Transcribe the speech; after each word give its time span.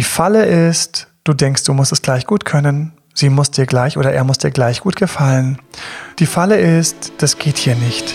Die 0.00 0.04
Falle 0.04 0.46
ist, 0.46 1.08
du 1.24 1.34
denkst, 1.34 1.64
du 1.64 1.74
musst 1.74 1.92
es 1.92 2.00
gleich 2.00 2.24
gut 2.24 2.46
können. 2.46 2.94
Sie 3.12 3.28
muss 3.28 3.50
dir 3.50 3.66
gleich 3.66 3.98
oder 3.98 4.10
er 4.10 4.24
muss 4.24 4.38
dir 4.38 4.50
gleich 4.50 4.80
gut 4.80 4.96
gefallen. 4.96 5.58
Die 6.18 6.24
Falle 6.24 6.56
ist, 6.56 7.12
das 7.18 7.36
geht 7.36 7.58
hier 7.58 7.74
nicht. 7.74 8.14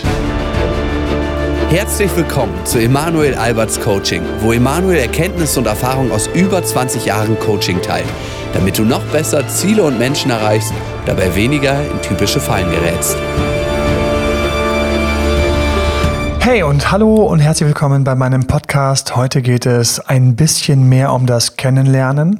Herzlich 1.70 2.10
willkommen 2.16 2.54
zu 2.66 2.80
Emanuel 2.80 3.36
Alberts 3.36 3.80
Coaching, 3.80 4.24
wo 4.40 4.52
Emanuel 4.52 4.98
Erkenntnisse 4.98 5.60
und 5.60 5.66
Erfahrung 5.66 6.10
aus 6.10 6.28
über 6.34 6.60
20 6.60 7.06
Jahren 7.06 7.38
Coaching 7.38 7.80
teilt, 7.80 8.08
damit 8.52 8.76
du 8.78 8.82
noch 8.82 9.04
besser 9.12 9.46
Ziele 9.46 9.84
und 9.84 9.96
Menschen 9.96 10.32
erreichst, 10.32 10.72
dabei 11.04 11.36
weniger 11.36 11.80
in 11.88 12.02
typische 12.02 12.40
Fallen 12.40 12.68
gerätst. 12.68 13.16
Hey 16.46 16.62
und 16.62 16.92
hallo 16.92 17.26
und 17.26 17.40
herzlich 17.40 17.66
willkommen 17.66 18.04
bei 18.04 18.14
meinem 18.14 18.46
Podcast. 18.46 19.16
Heute 19.16 19.42
geht 19.42 19.66
es 19.66 19.98
ein 19.98 20.36
bisschen 20.36 20.88
mehr 20.88 21.12
um 21.12 21.26
das 21.26 21.56
Kennenlernen. 21.56 22.38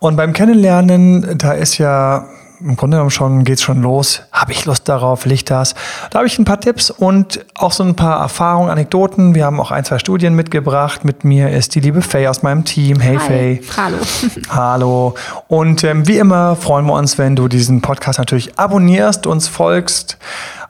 Und 0.00 0.16
beim 0.16 0.32
Kennenlernen, 0.32 1.38
da 1.38 1.52
ist 1.52 1.78
ja 1.78 2.26
im 2.58 2.74
Grunde 2.74 2.96
genommen 2.96 3.12
schon, 3.12 3.44
geht's 3.44 3.62
schon 3.62 3.82
los. 3.82 4.22
Habe 4.32 4.50
ich 4.50 4.64
Lust 4.64 4.88
darauf? 4.88 5.26
Licht 5.26 5.48
das? 5.48 5.76
Da 6.10 6.18
habe 6.18 6.26
ich 6.26 6.36
ein 6.40 6.44
paar 6.44 6.60
Tipps 6.60 6.90
und 6.90 7.46
auch 7.54 7.70
so 7.70 7.84
ein 7.84 7.94
paar 7.94 8.20
Erfahrungen, 8.20 8.68
Anekdoten. 8.68 9.36
Wir 9.36 9.44
haben 9.44 9.60
auch 9.60 9.70
ein, 9.70 9.84
zwei 9.84 10.00
Studien 10.00 10.34
mitgebracht. 10.34 11.04
Mit 11.04 11.22
mir 11.22 11.50
ist 11.50 11.76
die 11.76 11.80
liebe 11.80 12.02
Faye 12.02 12.26
aus 12.26 12.42
meinem 12.42 12.64
Team. 12.64 12.98
Hey 12.98 13.16
Hi. 13.16 13.26
Faye. 13.28 13.60
Hallo. 13.76 13.96
Hallo. 14.50 15.14
Und 15.46 15.84
ähm, 15.84 16.08
wie 16.08 16.18
immer 16.18 16.56
freuen 16.56 16.84
wir 16.86 16.94
uns, 16.94 17.16
wenn 17.16 17.36
du 17.36 17.46
diesen 17.46 17.80
Podcast 17.80 18.18
natürlich 18.18 18.58
abonnierst, 18.58 19.28
uns 19.28 19.46
folgst 19.46 20.18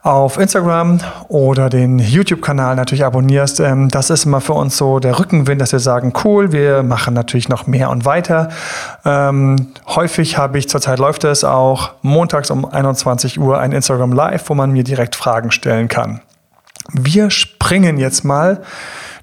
auf 0.06 0.38
Instagram 0.38 1.01
oder 1.27 1.69
den 1.69 1.98
YouTube-Kanal 1.98 2.77
natürlich 2.77 3.05
abonnierst. 3.05 3.59
Ähm, 3.59 3.88
das 3.88 4.09
ist 4.10 4.24
immer 4.24 4.41
für 4.41 4.52
uns 4.52 4.77
so 4.77 5.01
der 5.01 5.19
Rückenwind, 5.19 5.60
dass 5.60 5.73
wir 5.73 5.80
sagen, 5.80 6.12
cool, 6.23 6.52
wir 6.52 6.84
machen 6.84 7.12
natürlich 7.12 7.48
noch 7.48 7.66
mehr 7.66 7.91
und 7.91 8.05
weiter. 8.05 8.50
Ähm, 9.05 9.73
häufig 9.88 10.38
habe 10.38 10.59
ich, 10.59 10.69
zurzeit 10.69 11.00
läuft 11.00 11.24
es 11.24 11.42
auch 11.42 11.95
montags 12.03 12.53
um 12.53 12.64
21 12.64 13.41
Uhr 13.41 13.58
ein 13.58 13.72
Instagram 13.72 14.12
Live, 14.12 14.48
wo 14.48 14.55
man 14.55 14.70
mir 14.70 14.84
direkt 14.84 15.17
Fragen 15.17 15.50
stellen 15.50 15.89
kann. 15.89 16.20
Wir 16.92 17.30
springen 17.30 17.98
jetzt 17.98 18.25
mal 18.25 18.62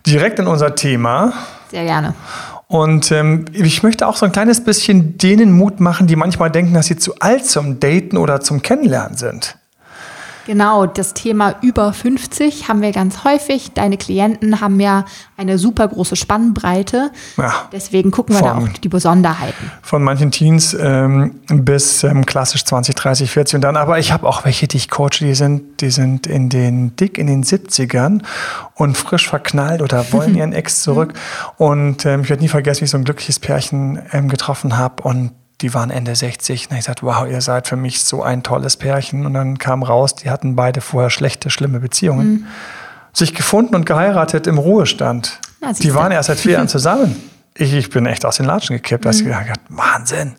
direkt 0.06 0.40
in 0.40 0.48
unser 0.48 0.76
Thema. 0.76 1.32
Sehr 1.72 1.86
gerne. 1.86 2.14
Und 2.68 3.10
ähm, 3.14 3.46
ich 3.54 3.84
möchte 3.84 4.06
auch 4.06 4.18
so 4.18 4.26
ein 4.26 4.34
kleines 4.34 4.62
bisschen 4.66 5.18
denen 5.18 5.54
Mut 5.54 5.80
machen, 5.80 6.08
die 6.08 6.18
manchmal 6.18 6.52
denken, 6.52 6.74
dass 6.74 6.88
sie 6.88 6.98
zu 6.98 7.20
alt 7.20 7.46
zum 7.46 7.80
Daten 7.80 8.18
oder 8.18 8.42
zum 8.42 8.62
Kennenlernen 8.62 9.16
sind. 9.16 9.56
Genau, 10.46 10.86
das 10.86 11.14
Thema 11.14 11.56
über 11.62 11.94
50 11.94 12.68
haben 12.68 12.82
wir 12.82 12.92
ganz 12.92 13.24
häufig. 13.24 13.72
Deine 13.74 13.98
Klienten 13.98 14.60
haben 14.60 14.80
ja 14.80 15.06
eine 15.38 15.58
super 15.58 15.88
große 15.88 16.16
Spannbreite. 16.16 17.12
Ja, 17.38 17.54
Deswegen 17.72 18.12
gucken 18.12 18.36
wir 18.36 18.42
da 18.42 18.56
von- 18.56 18.64
auch 18.70 18.74
die 18.74 18.90
Besonderheiten. 18.90 19.72
Von 19.82 20.04
manchen 20.04 20.32
Teens 20.32 20.76
ähm, 20.80 21.40
bis 21.48 22.04
ähm, 22.04 22.26
klassisch 22.26 22.66
20, 22.66 22.96
30, 22.96 23.32
40 23.32 23.56
und 23.56 23.62
dann. 23.62 23.78
Aber 23.78 24.00
ich 24.00 24.12
habe 24.12 24.28
auch 24.28 24.44
welche, 24.46 24.68
die 24.68 24.78
ich 24.78 24.90
coache, 24.90 25.20
die 25.22 25.34
sind, 25.34 25.82
die 25.82 25.90
sind 25.92 26.28
in 26.28 26.50
den 26.50 26.96
dick 26.96 27.18
in 27.18 27.28
den 27.28 27.44
70ern 27.44 28.22
und 28.76 28.98
frisch 28.98 29.28
verknallt 29.30 29.82
oder 29.82 30.06
wollen 30.12 30.36
ihren 30.36 30.54
Ex 30.54 30.82
zurück. 30.84 31.14
Und 31.58 32.06
ähm, 32.06 32.22
ich 32.22 32.30
werde 32.30 32.44
nie 32.44 32.50
vergessen, 32.50 32.82
wie 32.82 32.86
ich 32.86 32.92
so 32.92 32.98
ein 32.98 33.06
glückliches 33.06 33.40
Pärchen 33.40 34.02
ähm, 34.12 34.28
getroffen 34.28 34.78
habe 34.78 35.04
und 35.04 35.32
die 35.62 35.74
waren 35.74 35.90
Ende 35.92 36.16
60. 36.16 36.70
Und 36.70 36.78
ich 36.78 36.84
sagte, 36.86 37.06
wow, 37.06 37.28
ihr 37.28 37.42
seid 37.42 37.68
für 37.68 37.76
mich 37.76 38.04
so 38.04 38.24
ein 38.24 38.44
tolles 38.44 38.78
Pärchen. 38.78 39.26
Und 39.26 39.34
dann 39.34 39.58
kam 39.58 39.84
raus, 39.84 40.16
die 40.16 40.30
hatten 40.30 40.56
beide 40.56 40.82
vorher 40.82 41.10
schlechte, 41.10 41.50
schlimme 41.50 41.80
Beziehungen. 41.80 42.48
Sich 43.14 43.34
gefunden 43.34 43.76
und 43.76 43.86
geheiratet 43.86 44.48
im 44.48 44.58
Ruhestand. 44.58 45.40
Na, 45.62 45.72
die 45.72 45.94
waren 45.94 46.12
erst 46.12 46.28
seit 46.28 46.40
vier 46.40 46.54
Jahren 46.54 46.68
zusammen. 46.68 47.16
Ich, 47.56 47.74
ich 47.74 47.90
bin 47.90 48.06
echt 48.06 48.26
aus 48.26 48.38
den 48.38 48.46
Latschen 48.46 48.76
gekippt. 48.76 49.06
Da 49.06 49.10
hab 49.10 49.16
ich 49.16 49.24
gedacht, 49.24 49.60
Wahnsinn. 49.70 50.34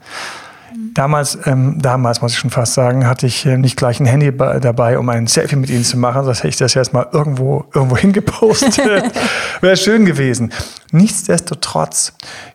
Damals, 0.92 1.38
ähm, 1.44 1.80
damals 1.80 2.20
muss 2.20 2.32
ich 2.32 2.38
schon 2.38 2.50
fast 2.50 2.74
sagen, 2.74 3.06
hatte 3.06 3.26
ich 3.26 3.46
äh, 3.46 3.56
nicht 3.56 3.76
gleich 3.76 4.00
ein 4.00 4.06
Handy 4.06 4.36
dabei, 4.36 4.98
um 4.98 5.08
ein 5.08 5.28
Selfie 5.28 5.56
mit 5.56 5.70
ihnen 5.70 5.84
zu 5.84 5.96
machen. 5.96 6.26
Das 6.26 6.38
hätte 6.38 6.48
ich 6.48 6.56
das 6.56 6.74
jetzt 6.74 6.92
mal 6.92 7.06
irgendwo, 7.12 7.64
irgendwo 7.72 7.96
hingepostet. 7.96 8.78
Wäre 9.60 9.76
schön 9.76 10.04
gewesen. 10.04 10.52
Nichtsdestotrotz, 10.90 12.12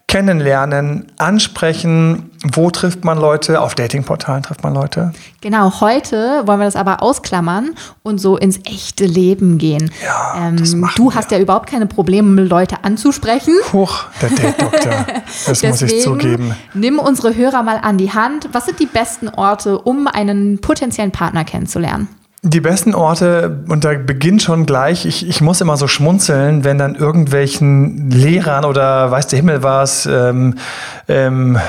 kennenlernen, 0.10 1.06
ansprechen, 1.18 2.32
wo 2.44 2.72
trifft 2.72 3.06
man 3.06 3.20
Leute? 3.20 3.62
Auf 3.62 3.76
Datingportalen 3.76 4.42
trifft 4.44 4.64
man 4.64 4.74
Leute. 4.74 5.14
Genau, 5.40 5.80
heute 5.82 6.42
wollen 6.46 6.60
wir 6.60 6.66
das 6.66 6.76
aber 6.76 7.04
ausklammern 7.04 7.76
und 8.02 8.18
so 8.18 8.36
ins 8.36 8.60
echte 8.66 9.06
Leben 9.06 9.60
gehen. 9.60 9.92
Ja, 10.04 10.52
das 10.52 10.74
machen 10.74 10.96
du 10.98 11.10
wir. 11.10 11.16
hast 11.16 11.32
ja 11.32 11.40
überhaupt 11.40 11.70
keine 11.70 11.86
Probleme, 11.86 12.42
Leute 12.42 12.84
anzusprechen. 12.84 13.54
Huch, 13.72 14.06
der 14.22 14.30
Date-Doktor. 14.30 15.06
Das 15.46 15.64
muss 15.64 15.82
ich 15.84 16.02
zugeben. 16.02 16.56
nimm 16.74 16.98
unsere 17.00 17.36
Hörer 17.36 17.62
mal 17.64 17.78
an 17.78 17.98
die 17.98 18.12
Hand. 18.12 18.50
Was 18.52 18.66
sind 18.66 18.80
die 18.80 18.88
besten 18.88 19.30
Orte, 19.30 19.78
um 19.80 20.08
einen 20.08 20.60
potenziellen 20.60 21.12
Partner 21.12 21.44
kennenzulernen? 21.46 22.08
Die 22.42 22.62
besten 22.62 22.96
Orte, 22.96 23.64
und 23.68 23.84
da 23.84 23.94
beginnt 23.96 24.42
schon 24.42 24.66
gleich, 24.66 25.06
ich, 25.06 25.28
ich 25.28 25.42
muss 25.42 25.60
immer 25.60 25.76
so 25.76 25.88
schmunzeln, 25.88 26.64
wenn 26.64 26.78
dann 26.78 26.96
irgendwelchen 26.96 28.10
Lehrern 28.10 28.64
oder 28.64 29.12
weiß 29.12 29.28
der 29.28 29.38
Himmel 29.38 29.62
was, 29.62 30.06
ähm, 30.06 30.56
ähm, 31.10 31.60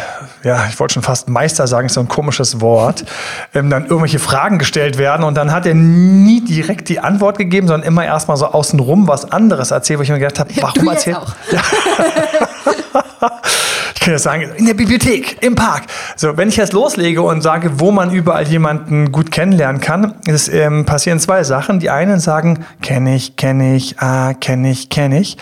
ja, 0.45 0.67
ich 0.69 0.79
wollte 0.79 0.95
schon 0.95 1.03
fast 1.03 1.29
Meister 1.29 1.67
sagen, 1.67 1.87
ist 1.87 1.95
so 1.95 2.01
ein 2.01 2.07
komisches 2.07 2.61
Wort, 2.61 3.05
ähm, 3.53 3.69
dann 3.69 3.87
irgendwelche 3.87 4.21
Fragen 4.21 4.61
gestellt 4.61 4.97
werden 4.97 5.25
und 5.25 5.35
dann 5.35 5.51
hat 5.51 5.67
er 5.67 5.75
nie 5.75 6.41
direkt 6.45 6.89
die 6.89 7.01
Antwort 7.01 7.39
gegeben, 7.39 7.67
sondern 7.67 7.87
immer 7.89 8.05
erstmal 8.05 8.37
so 8.37 8.47
außenrum 8.47 9.09
was 9.09 9.33
anderes 9.33 9.73
erzählt, 9.73 9.99
wo 9.99 10.05
ich 10.05 10.11
mir 10.11 10.21
gedacht 10.21 10.39
habe, 10.39 10.51
warum 10.61 10.87
erzählt 10.87 11.17
auch. 11.17 11.35
ich 14.01 14.07
kann 14.07 14.15
jetzt 14.15 14.23
sagen, 14.23 14.51
in 14.57 14.65
der 14.65 14.73
Bibliothek, 14.73 15.37
im 15.43 15.55
Park. 15.55 15.83
So, 16.17 16.35
wenn 16.39 16.49
ich 16.49 16.57
jetzt 16.57 16.73
loslege 16.73 17.21
und 17.21 17.43
sage, 17.43 17.81
wo 17.81 17.91
man 17.91 18.11
überall 18.11 18.49
jemanden 18.49 19.13
gut 19.13 19.31
kennenlernen 19.31 19.83
kann, 19.83 20.15
es 20.27 20.49
ähm, 20.49 20.87
passieren 20.87 21.21
zwei 21.21 21.45
Sachen. 21.45 21.81
Die 21.81 21.91
einen 21.91 22.19
sagen, 22.19 22.65
kenne 22.81 23.15
ich, 23.15 23.37
kenne 23.37 23.77
ich, 23.77 23.99
ah, 23.99 24.33
kenne 24.33 24.71
ich, 24.71 24.89
kenne 24.89 25.21
ich. 25.21 25.37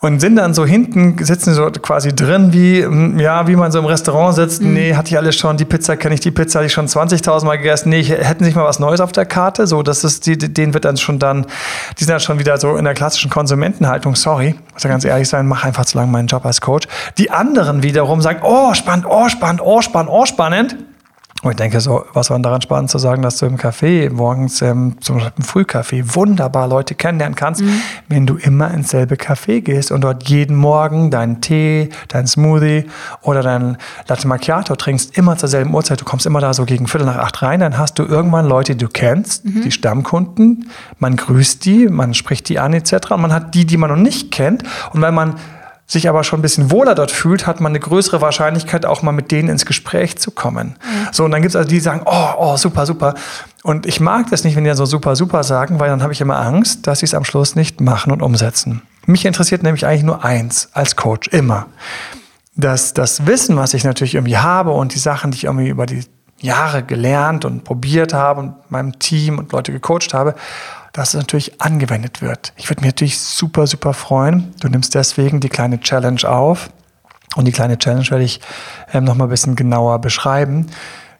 Und 0.00 0.20
sind 0.20 0.36
dann 0.36 0.52
so 0.52 0.66
hinten, 0.66 1.16
sitzen 1.24 1.54
so 1.54 1.70
quasi 1.70 2.14
drin, 2.14 2.52
wie, 2.52 2.82
mm, 2.82 3.18
ja, 3.18 3.46
wie 3.48 3.56
man 3.56 3.72
so 3.72 3.78
im 3.78 3.86
Restaurant 3.86 4.34
sitzt. 4.34 4.62
Nee, 4.62 4.94
hatte 4.94 5.08
ich 5.08 5.16
alles 5.16 5.36
schon. 5.36 5.56
Die 5.56 5.64
Pizza 5.64 5.96
kenne 5.96 6.14
ich, 6.14 6.20
die 6.20 6.30
Pizza 6.30 6.58
hatte 6.58 6.66
ich 6.66 6.72
schon 6.72 6.86
20.000 6.86 7.44
Mal 7.46 7.56
gegessen. 7.56 7.88
Nee, 7.88 8.02
hätten 8.02 8.44
sich 8.44 8.54
mal 8.54 8.64
was 8.64 8.78
Neues 8.78 9.00
auf 9.00 9.12
der 9.12 9.24
Karte. 9.24 9.66
So, 9.66 9.82
das 9.82 10.04
ist, 10.04 10.26
die, 10.26 10.36
denen 10.36 10.74
wird 10.74 10.84
dann 10.84 10.96
schon 10.96 11.18
dann, 11.18 11.46
die 11.98 12.04
sind 12.04 12.12
dann 12.12 12.20
schon 12.20 12.38
wieder 12.38 12.58
so 12.58 12.76
in 12.76 12.84
der 12.84 12.94
klassischen 12.94 13.30
Konsumentenhaltung. 13.30 14.16
Sorry, 14.16 14.54
muss 14.72 14.82
ja 14.82 14.90
ganz 14.90 15.04
ehrlich 15.04 15.28
sein, 15.28 15.46
mach 15.46 15.64
einfach 15.64 15.86
zu 15.86 15.96
lange 15.96 16.12
meinen 16.12 16.26
Job 16.26 16.44
als 16.44 16.60
Coach. 16.60 16.86
Die 17.18 17.30
anderen 17.30 17.82
wiederum 17.82 18.20
sagen, 18.20 18.40
oh, 18.42 18.74
spannend, 18.74 19.06
oh, 19.08 19.28
spannend, 19.28 19.60
oh, 19.64 19.80
spannend, 19.80 20.10
oh, 20.12 20.26
spannend. 20.26 20.76
Und 21.42 21.50
ich 21.50 21.56
denke 21.56 21.80
so, 21.80 22.04
was 22.14 22.30
war 22.30 22.38
denn 22.38 22.42
daran 22.42 22.62
spannend 22.62 22.90
zu 22.90 22.98
sagen, 22.98 23.22
dass 23.22 23.38
du 23.38 23.46
im 23.46 23.56
Café 23.56 24.10
morgens 24.10 24.62
ähm, 24.62 24.96
zum 25.00 25.16
Beispiel 25.16 25.32
im 25.36 25.44
Frühcafé 25.44 26.14
wunderbar 26.14 26.66
Leute 26.66 26.94
kennenlernen 26.94 27.36
kannst, 27.36 27.62
wenn 28.08 28.26
du 28.26 28.36
immer 28.36 28.70
ins 28.72 28.88
selbe 28.90 29.16
Café 29.16 29.60
gehst 29.60 29.92
und 29.92 30.00
dort 30.00 30.28
jeden 30.28 30.56
Morgen 30.56 31.10
deinen 31.10 31.42
Tee, 31.42 31.90
deinen 32.08 32.26
Smoothie 32.26 32.86
oder 33.20 33.42
deinen 33.42 33.76
Latte 34.08 34.26
Macchiato 34.26 34.76
trinkst, 34.76 35.16
immer 35.16 35.36
zur 35.36 35.48
selben 35.50 35.74
Uhrzeit. 35.74 36.00
Du 36.00 36.04
kommst 36.04 36.24
immer 36.24 36.40
da 36.40 36.54
so 36.54 36.64
gegen 36.64 36.86
Viertel 36.86 37.06
nach 37.06 37.18
acht 37.18 37.42
rein, 37.42 37.60
dann 37.60 37.76
hast 37.76 37.98
du 37.98 38.04
irgendwann 38.04 38.46
Leute, 38.46 38.74
die 38.74 38.84
du 38.84 38.90
kennst, 38.90 39.44
die 39.44 39.70
Stammkunden, 39.70 40.70
man 40.98 41.16
grüßt 41.16 41.64
die, 41.64 41.88
man 41.88 42.14
spricht 42.14 42.48
die 42.48 42.58
an 42.58 42.72
etc. 42.72 43.10
Und 43.10 43.20
man 43.20 43.32
hat 43.32 43.54
die, 43.54 43.66
die 43.66 43.76
man 43.76 43.90
noch 43.90 43.96
nicht 43.96 44.32
kennt. 44.32 44.62
Und 44.92 45.02
wenn 45.02 45.14
man 45.14 45.34
sich 45.86 46.08
aber 46.08 46.24
schon 46.24 46.40
ein 46.40 46.42
bisschen 46.42 46.70
wohler 46.70 46.94
dort 46.94 47.12
fühlt, 47.12 47.46
hat 47.46 47.60
man 47.60 47.70
eine 47.70 47.80
größere 47.80 48.20
Wahrscheinlichkeit, 48.20 48.84
auch 48.84 49.02
mal 49.02 49.12
mit 49.12 49.30
denen 49.30 49.48
ins 49.48 49.66
Gespräch 49.66 50.18
zu 50.18 50.32
kommen. 50.32 50.76
So, 51.12 51.24
und 51.24 51.30
dann 51.30 51.42
gibt 51.42 51.50
es 51.50 51.56
also 51.56 51.68
die, 51.68 51.76
die 51.76 51.80
sagen, 51.80 52.02
oh, 52.04 52.28
oh, 52.38 52.56
super, 52.56 52.86
super. 52.86 53.14
Und 53.62 53.86
ich 53.86 54.00
mag 54.00 54.28
das 54.30 54.42
nicht, 54.42 54.56
wenn 54.56 54.64
die 54.64 54.68
dann 54.68 54.76
so 54.76 54.86
super, 54.86 55.14
super 55.14 55.44
sagen, 55.44 55.78
weil 55.78 55.88
dann 55.88 56.02
habe 56.02 56.12
ich 56.12 56.20
immer 56.20 56.38
Angst, 56.38 56.86
dass 56.86 57.00
sie 57.00 57.06
es 57.06 57.14
am 57.14 57.24
Schluss 57.24 57.54
nicht 57.54 57.80
machen 57.80 58.12
und 58.12 58.20
umsetzen. 58.20 58.82
Mich 59.06 59.24
interessiert 59.24 59.62
nämlich 59.62 59.86
eigentlich 59.86 60.02
nur 60.02 60.24
eins 60.24 60.68
als 60.72 60.96
Coach, 60.96 61.28
immer. 61.28 61.66
Dass 62.56 62.92
das 62.92 63.26
Wissen, 63.26 63.56
was 63.56 63.74
ich 63.74 63.84
natürlich 63.84 64.14
irgendwie 64.14 64.38
habe 64.38 64.72
und 64.72 64.94
die 64.94 64.98
Sachen, 64.98 65.30
die 65.30 65.36
ich 65.36 65.44
irgendwie 65.44 65.68
über 65.68 65.86
die 65.86 66.04
Jahre 66.40 66.82
gelernt 66.82 67.44
und 67.44 67.64
probiert 67.64 68.12
habe 68.12 68.40
und 68.40 68.70
meinem 68.70 68.98
Team 68.98 69.38
und 69.38 69.52
Leute 69.52 69.72
gecoacht 69.72 70.12
habe, 70.14 70.34
dass 70.96 71.10
es 71.10 71.14
natürlich 71.14 71.60
angewendet 71.60 72.22
wird. 72.22 72.52
Ich 72.56 72.68
würde 72.70 72.80
mich 72.80 72.88
natürlich 72.88 73.18
super, 73.20 73.66
super 73.66 73.92
freuen. 73.92 74.54
Du 74.60 74.68
nimmst 74.68 74.94
deswegen 74.94 75.40
die 75.40 75.48
kleine 75.50 75.78
Challenge 75.80 76.24
auf. 76.28 76.70
Und 77.36 77.44
die 77.44 77.52
kleine 77.52 77.76
Challenge 77.78 78.06
werde 78.10 78.24
ich 78.24 78.40
ähm, 78.94 79.04
noch 79.04 79.14
mal 79.14 79.24
ein 79.24 79.30
bisschen 79.30 79.56
genauer 79.56 80.00
beschreiben, 80.00 80.68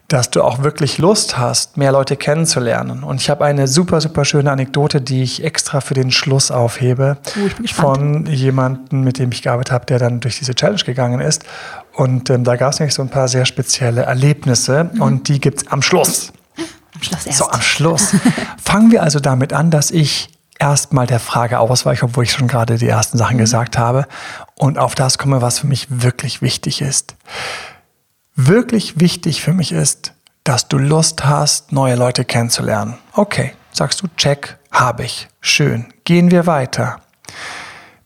dass 0.07 0.31
du 0.31 0.41
auch 0.41 0.63
wirklich 0.63 0.97
Lust 0.97 1.37
hast, 1.37 1.77
mehr 1.77 1.91
Leute 1.91 2.15
kennenzulernen. 2.15 3.03
Und 3.03 3.21
ich 3.21 3.29
habe 3.29 3.45
eine 3.45 3.67
super, 3.67 4.01
super 4.01 4.25
schöne 4.25 4.51
Anekdote, 4.51 4.99
die 5.01 5.21
ich 5.21 5.43
extra 5.43 5.79
für 5.81 5.93
den 5.93 6.09
Schluss 6.11 6.49
aufhebe, 6.49 7.17
Oh, 7.35 7.45
ich 7.45 7.55
bin 7.55 7.63
gespannt. 7.65 7.97
von 7.97 8.25
jemandem, 8.25 9.01
mit 9.01 9.19
dem 9.19 9.31
ich 9.31 9.43
gearbeitet 9.43 9.73
habe, 9.73 9.85
der 9.85 9.99
dann 9.99 10.21
durch 10.21 10.39
diese 10.39 10.55
Challenge 10.55 10.81
gegangen 10.83 11.19
ist. 11.19 11.43
Und 11.93 12.29
ähm, 12.31 12.43
da 12.45 12.55
gab 12.55 12.71
es 12.73 12.79
nämlich 12.79 12.95
so 12.95 13.03
ein 13.03 13.09
paar 13.09 13.27
sehr 13.27 13.45
spezielle 13.45 14.03
Erlebnisse 14.03 14.89
und 14.99 15.27
die 15.27 15.39
gibt's 15.39 15.67
am 15.67 15.81
Schluss. 15.83 16.31
Am 16.97 17.03
Schluss 17.03 17.25
erst. 17.25 17.37
So, 17.37 17.49
am 17.49 17.61
Schluss. 17.61 18.15
Fangen 18.63 18.91
wir 18.91 19.03
also 19.03 19.19
damit 19.19 19.53
an, 19.53 19.69
dass 19.69 19.91
ich 19.91 20.29
erstmal 20.59 21.05
der 21.05 21.19
Frage 21.19 21.59
ausweiche, 21.59 22.05
obwohl 22.05 22.23
ich 22.23 22.31
schon 22.31 22.47
gerade 22.47 22.77
die 22.77 22.87
ersten 22.87 23.17
Sachen 23.17 23.35
mhm. 23.35 23.41
gesagt 23.41 23.77
habe 23.77 24.07
und 24.55 24.79
auf 24.79 24.95
das 24.95 25.17
komme, 25.17 25.41
was 25.41 25.59
für 25.59 25.67
mich 25.67 25.87
wirklich 25.89 26.41
wichtig 26.41 26.81
ist. 26.81 27.15
Wirklich 28.35 28.99
wichtig 28.99 29.41
für 29.41 29.53
mich 29.53 29.71
ist, 29.71 30.13
dass 30.43 30.67
du 30.67 30.77
Lust 30.77 31.25
hast, 31.25 31.71
neue 31.71 31.95
Leute 31.95 32.25
kennenzulernen. 32.25 32.97
Okay, 33.13 33.53
sagst 33.71 34.01
du, 34.01 34.07
check, 34.15 34.57
habe 34.71 35.03
ich. 35.03 35.27
Schön. 35.41 35.93
Gehen 36.03 36.31
wir 36.31 36.47
weiter. 36.47 37.01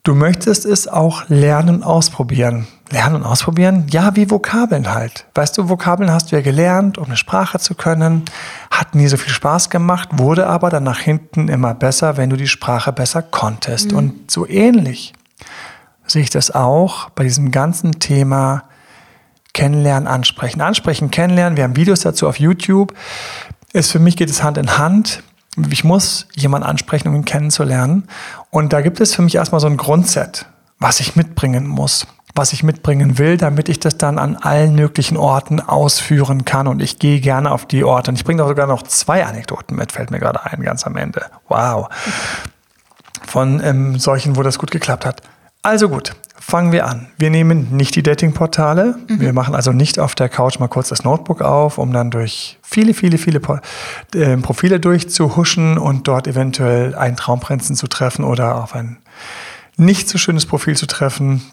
Du 0.03 0.15
möchtest 0.15 0.65
es 0.65 0.87
auch 0.87 1.29
lernen 1.29 1.75
und 1.77 1.83
ausprobieren. 1.83 2.67
Lernen 2.91 3.15
und 3.15 3.23
ausprobieren? 3.23 3.87
Ja, 3.89 4.15
wie 4.15 4.29
Vokabeln 4.29 4.93
halt. 4.93 5.25
Weißt 5.35 5.57
du, 5.57 5.69
Vokabeln 5.69 6.11
hast 6.11 6.31
du 6.31 6.35
ja 6.35 6.41
gelernt, 6.41 6.97
um 6.97 7.05
eine 7.05 7.17
Sprache 7.17 7.59
zu 7.59 7.75
können. 7.75 8.25
Hat 8.69 8.95
nie 8.95 9.07
so 9.07 9.17
viel 9.17 9.33
Spaß 9.33 9.69
gemacht, 9.69 10.09
wurde 10.13 10.47
aber 10.47 10.69
dann 10.69 10.83
nach 10.83 10.99
hinten 10.99 11.47
immer 11.47 11.73
besser, 11.73 12.17
wenn 12.17 12.29
du 12.29 12.35
die 12.35 12.47
Sprache 12.47 12.91
besser 12.91 13.21
konntest. 13.21 13.91
Mhm. 13.91 13.97
Und 13.97 14.31
so 14.31 14.47
ähnlich 14.47 15.13
sehe 16.05 16.21
ich 16.21 16.29
das 16.29 16.51
auch 16.51 17.09
bei 17.11 17.23
diesem 17.23 17.51
ganzen 17.51 17.99
Thema 17.99 18.63
Kennenlernen, 19.53 20.07
Ansprechen. 20.07 20.61
Ansprechen, 20.61 21.11
Kennenlernen. 21.11 21.57
Wir 21.57 21.63
haben 21.63 21.75
Videos 21.75 22.01
dazu 22.01 22.27
auf 22.27 22.39
YouTube. 22.39 22.93
Ist 23.73 23.91
für 23.91 23.99
mich 23.99 24.17
geht 24.17 24.29
es 24.29 24.43
Hand 24.43 24.57
in 24.57 24.77
Hand 24.77 25.23
ich 25.69 25.83
muss 25.83 26.27
jemanden 26.33 26.67
ansprechen, 26.67 27.09
um 27.09 27.15
ihn 27.15 27.25
kennenzulernen. 27.25 28.07
Und 28.49 28.73
da 28.73 28.81
gibt 28.81 29.01
es 29.01 29.13
für 29.13 29.21
mich 29.21 29.35
erstmal 29.35 29.59
so 29.59 29.67
ein 29.67 29.77
Grundset, 29.77 30.45
was 30.79 30.99
ich 30.99 31.15
mitbringen 31.15 31.67
muss, 31.67 32.07
was 32.35 32.53
ich 32.53 32.63
mitbringen 32.63 33.17
will, 33.17 33.37
damit 33.37 33.69
ich 33.69 33.79
das 33.79 33.97
dann 33.97 34.17
an 34.17 34.35
allen 34.35 34.75
möglichen 34.75 35.17
Orten 35.17 35.59
ausführen 35.59 36.45
kann. 36.45 36.67
Und 36.67 36.81
ich 36.81 36.99
gehe 36.99 37.19
gerne 37.19 37.51
auf 37.51 37.65
die 37.65 37.83
Orte. 37.83 38.11
Und 38.11 38.15
ich 38.15 38.25
bringe 38.25 38.41
da 38.41 38.47
sogar 38.47 38.67
noch 38.67 38.83
zwei 38.83 39.25
Anekdoten 39.25 39.75
mit, 39.75 39.91
fällt 39.91 40.11
mir 40.11 40.19
gerade 40.19 40.43
ein, 40.45 40.61
ganz 40.61 40.85
am 40.85 40.95
Ende. 40.95 41.25
Wow. 41.47 41.89
Von 43.25 43.61
ähm, 43.63 43.99
solchen, 43.99 44.35
wo 44.35 44.43
das 44.43 44.57
gut 44.57 44.71
geklappt 44.71 45.05
hat. 45.05 45.21
Also 45.63 45.89
gut, 45.89 46.15
fangen 46.39 46.71
wir 46.71 46.87
an. 46.87 47.07
Wir 47.17 47.29
nehmen 47.29 47.75
nicht 47.75 47.95
die 47.95 48.01
Datingportale. 48.01 48.95
Mhm. 49.07 49.19
Wir 49.19 49.33
machen 49.33 49.53
also 49.53 49.71
nicht 49.71 49.99
auf 49.99 50.15
der 50.15 50.27
Couch 50.27 50.57
mal 50.57 50.67
kurz 50.67 50.89
das 50.89 51.03
Notebook 51.03 51.41
auf, 51.41 51.77
um 51.77 51.93
dann 51.93 52.09
durch 52.09 52.57
viele, 52.63 52.93
viele, 52.93 53.17
viele 53.17 53.39
äh, 54.15 54.37
Profile 54.37 54.79
durchzuhuschen 54.79 55.77
und 55.77 56.07
dort 56.07 56.27
eventuell 56.27 56.95
einen 56.95 57.15
Traumprinzen 57.15 57.75
zu 57.75 57.87
treffen 57.87 58.25
oder 58.25 58.63
auf 58.63 58.73
ein 58.73 58.97
nicht 59.77 60.09
so 60.09 60.17
schönes 60.17 60.45
Profil 60.45 60.75
zu 60.75 60.87
treffen, 60.87 61.43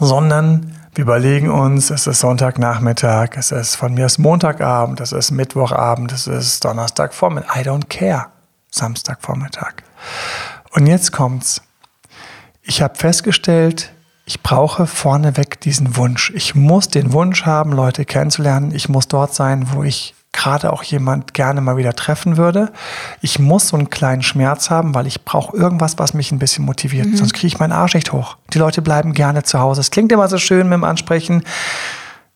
sondern 0.00 0.74
wir 0.94 1.02
überlegen 1.02 1.50
uns, 1.50 1.90
es 1.90 2.06
ist 2.06 2.20
Sonntagnachmittag, 2.20 3.36
es 3.36 3.52
ist 3.52 3.76
von 3.76 3.94
mir 3.94 4.06
ist 4.06 4.18
Montagabend, 4.18 5.00
es 5.00 5.12
ist 5.12 5.30
Mittwochabend, 5.30 6.10
es 6.12 6.26
ist 6.26 6.64
Donnerstagvormittag, 6.64 7.56
I 7.56 7.60
don't 7.60 7.88
care, 7.88 8.26
Samstagvormittag. 8.70 9.74
Und 10.72 10.86
jetzt 10.86 11.12
kommt's. 11.12 11.62
Ich 12.62 12.82
habe 12.82 12.96
festgestellt, 12.96 13.92
ich 14.24 14.42
brauche 14.42 14.86
vorneweg 14.86 15.60
diesen 15.60 15.96
Wunsch. 15.96 16.30
Ich 16.34 16.54
muss 16.54 16.88
den 16.88 17.12
Wunsch 17.12 17.46
haben, 17.46 17.72
Leute 17.72 18.04
kennenzulernen. 18.04 18.72
Ich 18.72 18.88
muss 18.88 19.08
dort 19.08 19.34
sein, 19.34 19.68
wo 19.72 19.82
ich 19.82 20.14
gerade 20.32 20.72
auch 20.72 20.82
jemand 20.82 21.34
gerne 21.34 21.60
mal 21.60 21.76
wieder 21.76 21.94
treffen 21.94 22.36
würde. 22.36 22.72
Ich 23.20 23.38
muss 23.38 23.68
so 23.68 23.76
einen 23.76 23.90
kleinen 23.90 24.22
Schmerz 24.22 24.70
haben, 24.70 24.94
weil 24.94 25.06
ich 25.06 25.24
brauche 25.24 25.56
irgendwas, 25.56 25.98
was 25.98 26.14
mich 26.14 26.30
ein 26.32 26.38
bisschen 26.38 26.64
motiviert. 26.64 27.06
Mhm. 27.06 27.16
Sonst 27.16 27.34
kriege 27.34 27.48
ich 27.48 27.58
meinen 27.58 27.72
Arsch 27.72 27.94
nicht 27.94 28.12
hoch. 28.12 28.36
Die 28.52 28.58
Leute 28.58 28.80
bleiben 28.82 29.12
gerne 29.12 29.42
zu 29.42 29.58
Hause. 29.58 29.80
Es 29.80 29.90
klingt 29.90 30.12
immer 30.12 30.28
so 30.28 30.38
schön 30.38 30.68
mit 30.68 30.74
dem 30.74 30.84
Ansprechen. 30.84 31.42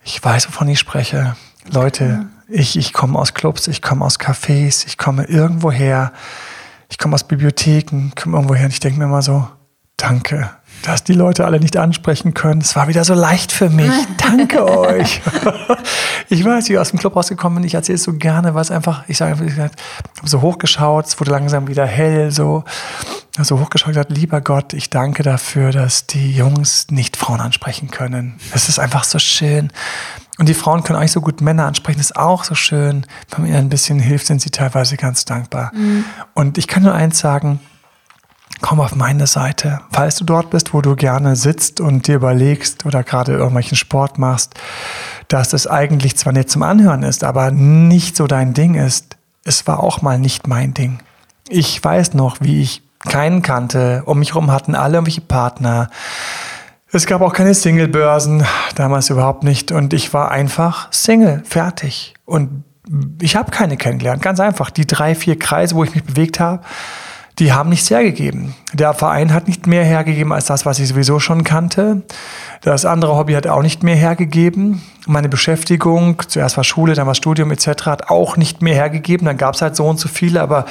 Ich 0.05 0.23
weiß, 0.23 0.49
wovon 0.49 0.69
ich 0.69 0.79
spreche. 0.79 1.37
Leute, 1.71 2.05
mhm. 2.05 2.29
ich, 2.49 2.77
ich 2.77 2.93
komme 2.93 3.19
aus 3.19 3.33
Clubs, 3.33 3.69
ich 3.69 3.81
komme 3.81 4.05
aus 4.05 4.19
Cafés, 4.19 4.87
ich 4.87 4.99
komme 4.99 5.25
irgendwo 5.25 5.71
her. 5.71 6.13
Ich 6.91 6.99
komme 6.99 7.15
aus 7.15 7.25
Bibliotheken, 7.25 8.11
komme 8.15 8.37
irgendwo 8.37 8.55
her 8.55 8.67
und 8.67 8.73
ich 8.73 8.81
denke 8.81 8.99
mir 8.99 9.07
immer 9.07 9.23
so, 9.23 9.49
danke, 9.97 10.51
dass 10.85 11.03
die 11.03 11.15
Leute 11.15 11.47
alle 11.47 11.61
nicht 11.61 11.79
ansprechen 11.79 12.35
können. 12.35 12.61
Es 12.61 12.77
war 12.77 12.89
wieder 12.89 13.05
so 13.05 13.15
leicht 13.15 13.53
für 13.53 13.71
mich. 13.71 13.91
Danke 14.19 14.67
euch. 14.67 15.23
ich 16.29 16.45
weiß, 16.45 16.69
wie 16.69 16.75
ich 16.75 16.79
aus 16.79 16.91
dem 16.91 16.99
Club 16.99 17.17
rausgekommen 17.17 17.57
bin. 17.57 17.67
Ich 17.67 17.75
erzähle 17.75 17.97
es 17.97 18.03
so 18.03 18.13
gerne, 18.13 18.55
weil 18.55 18.61
es 18.61 18.71
einfach, 18.71 19.05
ich 19.09 19.17
sage 19.17 19.33
einfach, 19.33 19.47
ich 19.47 19.59
habe 19.59 19.71
so 20.25 20.43
hochgeschaut, 20.43 21.07
es 21.07 21.19
wurde 21.19 21.31
langsam 21.31 21.69
wieder 21.69 21.87
hell, 21.87 22.31
so, 22.31 22.65
so 23.41 23.61
hochgeschaut 23.61 23.89
und 23.89 23.95
gesagt, 23.95 24.13
lieber 24.13 24.43
Gott, 24.43 24.75
ich 24.75 24.91
danke 24.91 25.23
dafür, 25.23 25.73
dass 25.73 26.07
die 26.07 26.33
Jungs 26.33 26.89
nicht 26.91 27.17
Frauen 27.17 27.41
ansprechen 27.41 27.91
können. 27.91 28.39
Es 28.53 28.69
ist 28.69 28.79
einfach 28.79 29.05
so 29.05 29.19
schön. 29.19 29.73
Und 30.37 30.49
die 30.51 30.55
Frauen 30.55 30.83
können 30.83 30.99
eigentlich 30.99 31.13
so 31.13 31.23
gut 31.23 31.41
Männer 31.41 31.65
ansprechen, 31.65 31.99
das 31.99 32.11
ist 32.11 32.17
auch 32.17 32.45
so 32.45 32.55
schön. 32.55 33.07
Wenn 33.31 33.43
man 33.43 33.49
ihnen 33.49 33.57
ein 33.57 33.69
bisschen 33.71 34.01
hilft, 34.01 34.27
sind 34.27 34.43
sie 34.43 34.51
teilweise 34.51 34.97
ganz 34.97 35.25
dankbar. 35.25 35.73
Mhm. 35.75 36.05
Und 36.35 36.59
ich 36.59 36.69
kann 36.69 36.83
nur 36.83 36.95
eins 36.95 37.21
sagen, 37.21 37.61
komm 38.65 38.81
auf 38.81 38.95
meine 38.95 39.27
Seite. 39.27 39.83
Falls 39.93 40.17
du 40.17 40.25
dort 40.25 40.49
bist, 40.49 40.73
wo 40.73 40.81
du 40.81 40.97
gerne 40.97 41.37
sitzt 41.37 41.83
und 41.83 42.09
dir 42.09 42.15
überlegst 42.15 42.87
oder 42.87 43.03
gerade 43.03 43.33
irgendwelchen 43.33 43.77
Sport 43.77 44.19
machst, 44.19 44.55
dass 45.29 45.53
es 45.53 45.67
eigentlich 45.67 46.17
zwar 46.17 46.33
nett 46.33 46.51
zum 46.51 46.63
Anhören 46.63 47.03
ist, 47.03 47.25
aber 47.25 47.51
nicht 47.51 48.17
so 48.17 48.27
dein 48.27 48.55
Ding 48.55 48.75
ist. 48.75 49.19
Es 49.45 49.67
war 49.67 49.83
auch 49.83 50.01
mal 50.01 50.19
nicht 50.19 50.47
mein 50.47 50.73
Ding. 50.73 51.01
Ich 51.51 51.85
weiß 51.85 52.15
noch, 52.15 52.39
wie 52.41 52.63
ich 52.63 52.83
keinen 53.01 53.43
kannte. 53.43 54.03
Um 54.07 54.21
mich 54.21 54.31
herum 54.31 54.51
hatten 54.51 54.75
alle 54.75 54.95
irgendwelche 54.95 55.21
Partner. 55.21 55.91
Es 56.91 57.05
gab 57.05 57.21
auch 57.21 57.35
keine 57.35 57.53
Single-Börsen, 57.53 58.47
damals 58.77 59.11
überhaupt 59.11 59.45
nicht. 59.45 59.73
Und 59.73 59.93
ich 59.93 60.15
war 60.15 60.31
einfach 60.31 60.91
Single, 60.91 61.43
fertig. 61.45 62.15
Und 62.25 62.65
ich 63.21 63.37
habe 63.37 63.51
keine 63.51 63.77
kennengelernt, 63.77 64.23
ganz 64.23 64.41
einfach. 64.41 64.71
Die 64.71 64.87
drei, 64.87 65.15
vier 65.15 65.39
Kreise, 65.39 65.75
wo 65.75 65.85
ich 65.85 65.95
mich 65.95 66.05
bewegt 66.05 66.41
habe, 66.41 66.63
die 67.41 67.53
haben 67.53 67.69
nichts 67.71 67.91
hergegeben. 67.91 68.55
Der 68.73 68.95
Verein 68.95 69.33
hat 69.33 69.49
nicht 69.49 69.67
mehr 69.67 69.85
hergegeben 69.85 70.33
als 70.33 70.47
das, 70.47 70.65
was 70.67 70.79
ich 70.79 70.89
sowieso 70.89 71.19
schon 71.19 71.43
kannte. 71.43 72.03
Das 72.61 72.85
andere 72.85 73.17
Hobby 73.17 73.33
hat 73.33 73.49
auch 73.49 73.63
nicht 73.63 73.83
mehr 73.83 73.97
hergegeben. 73.97 74.83
Meine 75.07 75.29
Beschäftigung, 75.29 76.23
zuerst 76.29 76.57
war 76.57 76.63
Schule, 76.63 76.95
dann 76.95 77.09
war 77.09 77.17
Studium 77.17 77.51
etc., 77.51 77.87
hat 77.87 78.09
auch 78.09 78.37
nicht 78.37 78.63
mehr 78.63 78.75
hergegeben. 78.75 79.27
Dann 79.27 79.37
gab 79.37 79.57
es 79.57 79.63
halt 79.63 79.75
so 79.75 79.85
und 79.85 79.99
so 79.99 80.09
viele, 80.09 80.41
aber 80.41 80.65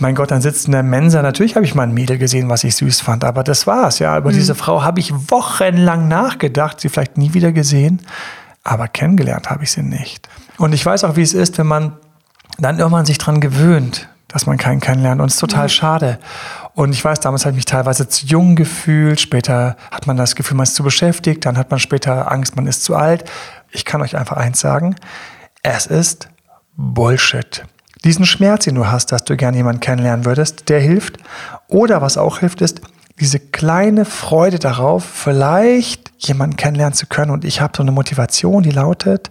mein 0.00 0.16
Gott, 0.16 0.32
dann 0.32 0.42
sitzt 0.42 0.66
in 0.66 0.72
der 0.72 0.82
Mensa. 0.82 1.22
Natürlich 1.22 1.54
habe 1.54 1.64
ich 1.64 1.76
mal 1.76 1.84
ein 1.84 1.94
Mädel 1.94 2.18
gesehen, 2.18 2.48
was 2.48 2.64
ich 2.64 2.74
süß 2.74 3.00
fand, 3.00 3.22
aber 3.22 3.44
das 3.44 3.68
war's. 3.68 4.00
Ja, 4.00 4.18
über 4.18 4.30
mhm. 4.30 4.34
diese 4.34 4.56
Frau 4.56 4.82
habe 4.82 4.98
ich 4.98 5.12
wochenlang 5.30 6.08
nachgedacht, 6.08 6.80
sie 6.80 6.88
vielleicht 6.88 7.16
nie 7.16 7.32
wieder 7.32 7.52
gesehen, 7.52 8.02
aber 8.64 8.88
kennengelernt 8.88 9.50
habe 9.50 9.62
ich 9.62 9.70
sie 9.70 9.82
nicht. 9.82 10.28
Und 10.58 10.72
ich 10.72 10.84
weiß 10.84 11.04
auch, 11.04 11.14
wie 11.14 11.22
es 11.22 11.32
ist, 11.32 11.58
wenn 11.58 11.68
man 11.68 11.92
dann 12.58 12.80
irgendwann 12.80 13.06
sich 13.06 13.18
dran 13.18 13.40
gewöhnt 13.40 14.08
dass 14.28 14.46
man 14.46 14.58
keinen 14.58 14.80
kennenlernt. 14.80 15.20
Und 15.20 15.28
es 15.28 15.34
ist 15.34 15.40
total 15.40 15.64
mhm. 15.64 15.70
schade. 15.70 16.18
Und 16.74 16.92
ich 16.92 17.04
weiß, 17.04 17.20
damals 17.20 17.44
habe 17.44 17.52
ich 17.52 17.56
mich 17.56 17.64
teilweise 17.64 18.08
zu 18.08 18.26
jung 18.26 18.54
gefühlt. 18.54 19.20
Später 19.20 19.76
hat 19.90 20.06
man 20.06 20.16
das 20.16 20.36
Gefühl, 20.36 20.56
man 20.56 20.64
ist 20.64 20.74
zu 20.74 20.84
beschäftigt. 20.84 21.44
Dann 21.44 21.58
hat 21.58 21.70
man 21.70 21.80
später 21.80 22.30
Angst, 22.30 22.54
man 22.54 22.66
ist 22.66 22.84
zu 22.84 22.94
alt. 22.94 23.24
Ich 23.72 23.84
kann 23.84 24.00
euch 24.02 24.16
einfach 24.16 24.36
eins 24.36 24.60
sagen. 24.60 24.94
Es 25.62 25.86
ist 25.86 26.28
Bullshit. 26.76 27.64
Diesen 28.04 28.26
Schmerz, 28.26 28.64
den 28.64 28.76
du 28.76 28.86
hast, 28.86 29.10
dass 29.10 29.24
du 29.24 29.36
gerne 29.36 29.56
jemanden 29.56 29.80
kennenlernen 29.80 30.24
würdest, 30.24 30.68
der 30.68 30.80
hilft. 30.80 31.18
Oder 31.66 32.00
was 32.00 32.16
auch 32.16 32.38
hilft, 32.38 32.60
ist 32.60 32.80
diese 33.18 33.40
kleine 33.40 34.04
Freude 34.04 34.58
darauf, 34.58 35.04
vielleicht 35.04 36.12
jemanden 36.18 36.56
kennenlernen 36.56 36.94
zu 36.94 37.06
können. 37.06 37.32
Und 37.32 37.44
ich 37.44 37.60
habe 37.60 37.72
so 37.76 37.82
eine 37.82 37.90
Motivation, 37.90 38.62
die 38.62 38.70
lautet, 38.70 39.30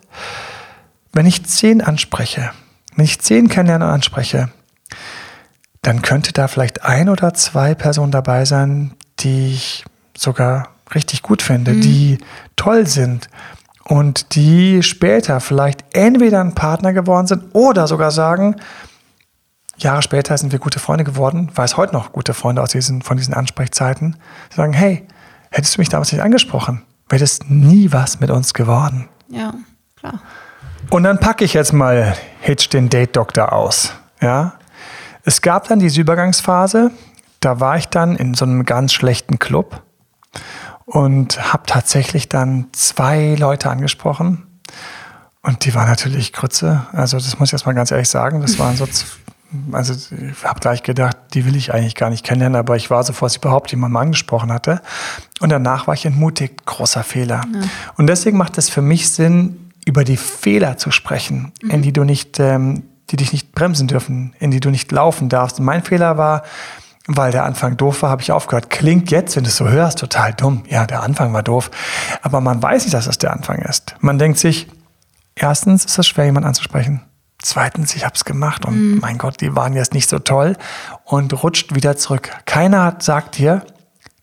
wenn 1.14 1.26
ich 1.26 1.46
zehn 1.46 1.82
anspreche, 1.82 2.52
wenn 2.96 3.06
ich 3.06 3.22
zehn 3.22 3.48
kennenlernen 3.48 3.88
anspreche, 3.88 4.50
dann 5.82 6.02
könnte 6.02 6.34
da 6.34 6.48
vielleicht 6.48 6.84
ein 6.84 7.10
oder 7.10 7.34
zwei 7.34 7.76
Personen 7.76 8.12
dabei 8.12 8.46
sein, 8.46 8.96
die 9.20 9.54
ich 9.54 9.86
sogar 10.16 10.70
richtig 10.94 11.22
gut 11.22 11.42
finde, 11.42 11.74
mhm. 11.74 11.82
die 11.82 12.18
toll 12.56 12.88
sind 12.88 13.30
und 13.84 14.36
die 14.36 14.84
später 14.84 15.40
vielleicht 15.40 15.84
entweder 15.94 16.42
ein 16.42 16.56
Partner 16.56 16.94
geworden 16.94 17.28
sind 17.28 17.44
oder 17.54 17.88
sogar 17.88 18.12
sagen, 18.12 18.56
Jahre 19.78 20.02
später 20.02 20.36
sind 20.38 20.52
wir 20.52 20.60
gute 20.60 20.80
Freunde 20.80 21.04
geworden, 21.04 21.52
weiß 21.54 21.78
heute 21.78 21.94
noch 21.94 22.12
gute 22.12 22.34
Freunde 22.34 22.62
aus 22.62 22.72
diesen, 22.72 23.02
von 23.02 23.18
diesen 23.18 23.34
Ansprechzeiten, 23.34 24.16
sagen, 24.54 24.74
hey, 24.74 25.08
hättest 25.52 25.78
du 25.78 25.82
mich 25.82 25.90
damals 25.90 26.12
nicht 26.12 26.22
angesprochen, 26.22 26.82
wäre 27.10 27.20
das 27.20 27.40
nie 27.48 27.92
was 27.92 28.20
mit 28.20 28.32
uns 28.32 28.54
geworden. 28.54 29.08
Ja, 29.30 29.54
klar. 29.96 30.20
Und 30.90 31.04
dann 31.04 31.20
packe 31.20 31.46
ich 31.46 31.54
jetzt 31.54 31.74
mal 31.74 32.16
Hitch 32.42 32.70
den 32.70 32.90
Date-Doktor 32.90 33.54
aus. 33.54 33.94
Ja, 34.22 34.54
es 35.28 35.42
gab 35.42 35.68
dann 35.68 35.80
diese 35.80 36.00
Übergangsphase, 36.00 36.90
da 37.42 37.60
war 37.60 37.76
ich 37.78 37.90
dann 37.90 38.16
in 38.16 38.34
so 38.34 38.46
einem 38.46 38.64
ganz 38.64 38.94
schlechten 38.94 39.40
Club 39.40 39.84
und 40.86 41.52
habe 41.52 41.64
tatsächlich 41.66 42.30
dann 42.30 42.68
zwei 42.72 43.36
Leute 43.38 43.70
angesprochen. 43.70 44.48
Und 45.44 45.66
die 45.66 45.76
waren 45.76 45.90
natürlich 45.90 46.32
Krütze. 46.32 46.88
Also 46.94 47.18
das 47.18 47.40
muss 47.40 47.50
ich 47.50 47.54
erstmal 47.54 47.76
ganz 47.76 47.92
ehrlich 47.92 48.08
sagen. 48.08 48.40
Das 48.40 48.58
waren 48.58 48.78
so, 48.78 48.88
also 49.74 49.94
ich 49.94 50.44
habe 50.46 50.62
gleich 50.62 50.84
gedacht, 50.84 51.18
die 51.34 51.46
will 51.46 51.58
ich 51.58 51.74
eigentlich 51.74 51.96
gar 51.96 52.10
nicht 52.10 52.26
kennenlernen, 52.26 52.58
aber 52.58 52.78
ich 52.78 52.90
war 52.90 53.04
so, 53.04 53.12
bevor 53.12 53.28
ich 53.28 53.36
überhaupt 53.36 53.70
jemanden 53.72 53.98
angesprochen 53.98 54.54
hatte. 54.54 54.82
Und 55.42 55.50
danach 55.50 55.88
war 55.88 55.94
ich 55.94 56.06
entmutigt. 56.06 56.66
Großer 56.66 57.04
Fehler. 57.04 57.42
Ja. 57.54 57.62
Und 57.98 58.08
deswegen 58.08 58.38
macht 58.38 58.58
es 58.58 58.70
für 58.70 58.82
mich 58.82 59.12
Sinn, 59.12 59.72
über 59.86 60.06
die 60.06 60.18
Fehler 60.18 60.78
zu 60.78 60.92
sprechen, 60.92 61.52
mhm. 61.62 61.70
in 61.70 61.82
die 61.82 61.92
du 61.92 62.06
nicht 62.06 62.40
ähm, 62.40 62.84
die 63.10 63.16
dich 63.16 63.32
nicht 63.32 63.47
bremsen 63.58 63.88
dürfen, 63.88 64.36
in 64.40 64.52
die 64.52 64.60
du 64.60 64.70
nicht 64.70 64.92
laufen 64.92 65.30
darfst. 65.30 65.60
Und 65.60 65.66
mein 65.66 65.84
Fehler 65.84 66.18
war, 66.18 66.44
weil 67.08 67.32
der 67.32 67.44
Anfang 67.44 67.76
doof 67.76 68.04
war, 68.04 68.12
habe 68.12 68.22
ich 68.22 68.32
aufgehört. 68.32 68.70
Klingt 68.70 69.10
jetzt, 69.10 69.36
wenn 69.36 69.44
du 69.44 69.50
es 69.50 69.58
so 69.58 69.68
hörst, 69.68 69.98
total 69.98 70.34
dumm. 70.34 70.64
Ja, 70.70 70.86
der 70.86 71.02
Anfang 71.02 71.34
war 71.34 71.42
doof. 71.42 71.72
Aber 72.22 72.40
man 72.40 72.62
weiß 72.62 72.84
nicht, 72.84 72.94
dass 72.94 73.06
das 73.06 73.18
der 73.18 73.34
Anfang 73.34 73.60
ist. 73.60 73.96
Man 74.00 74.20
denkt 74.20 74.38
sich, 74.38 74.68
erstens 75.34 75.86
ist 75.86 75.98
es 75.98 76.06
schwer, 76.06 76.26
jemanden 76.26 76.50
anzusprechen. 76.50 77.02
Zweitens, 77.42 77.96
ich 77.96 78.06
habe 78.06 78.14
es 78.14 78.26
gemacht 78.26 78.66
und 78.66 78.76
mhm. 78.76 79.00
mein 79.00 79.18
Gott, 79.18 79.42
die 79.42 79.56
waren 79.56 79.74
jetzt 79.74 79.94
nicht 79.94 80.10
so 80.10 80.20
toll 80.20 80.56
und 81.06 81.44
rutscht 81.44 81.74
wieder 81.74 81.98
zurück. 81.98 82.30
Keiner 82.46 82.84
hat, 82.84 83.02
sagt 83.02 83.38
dir, 83.38 83.64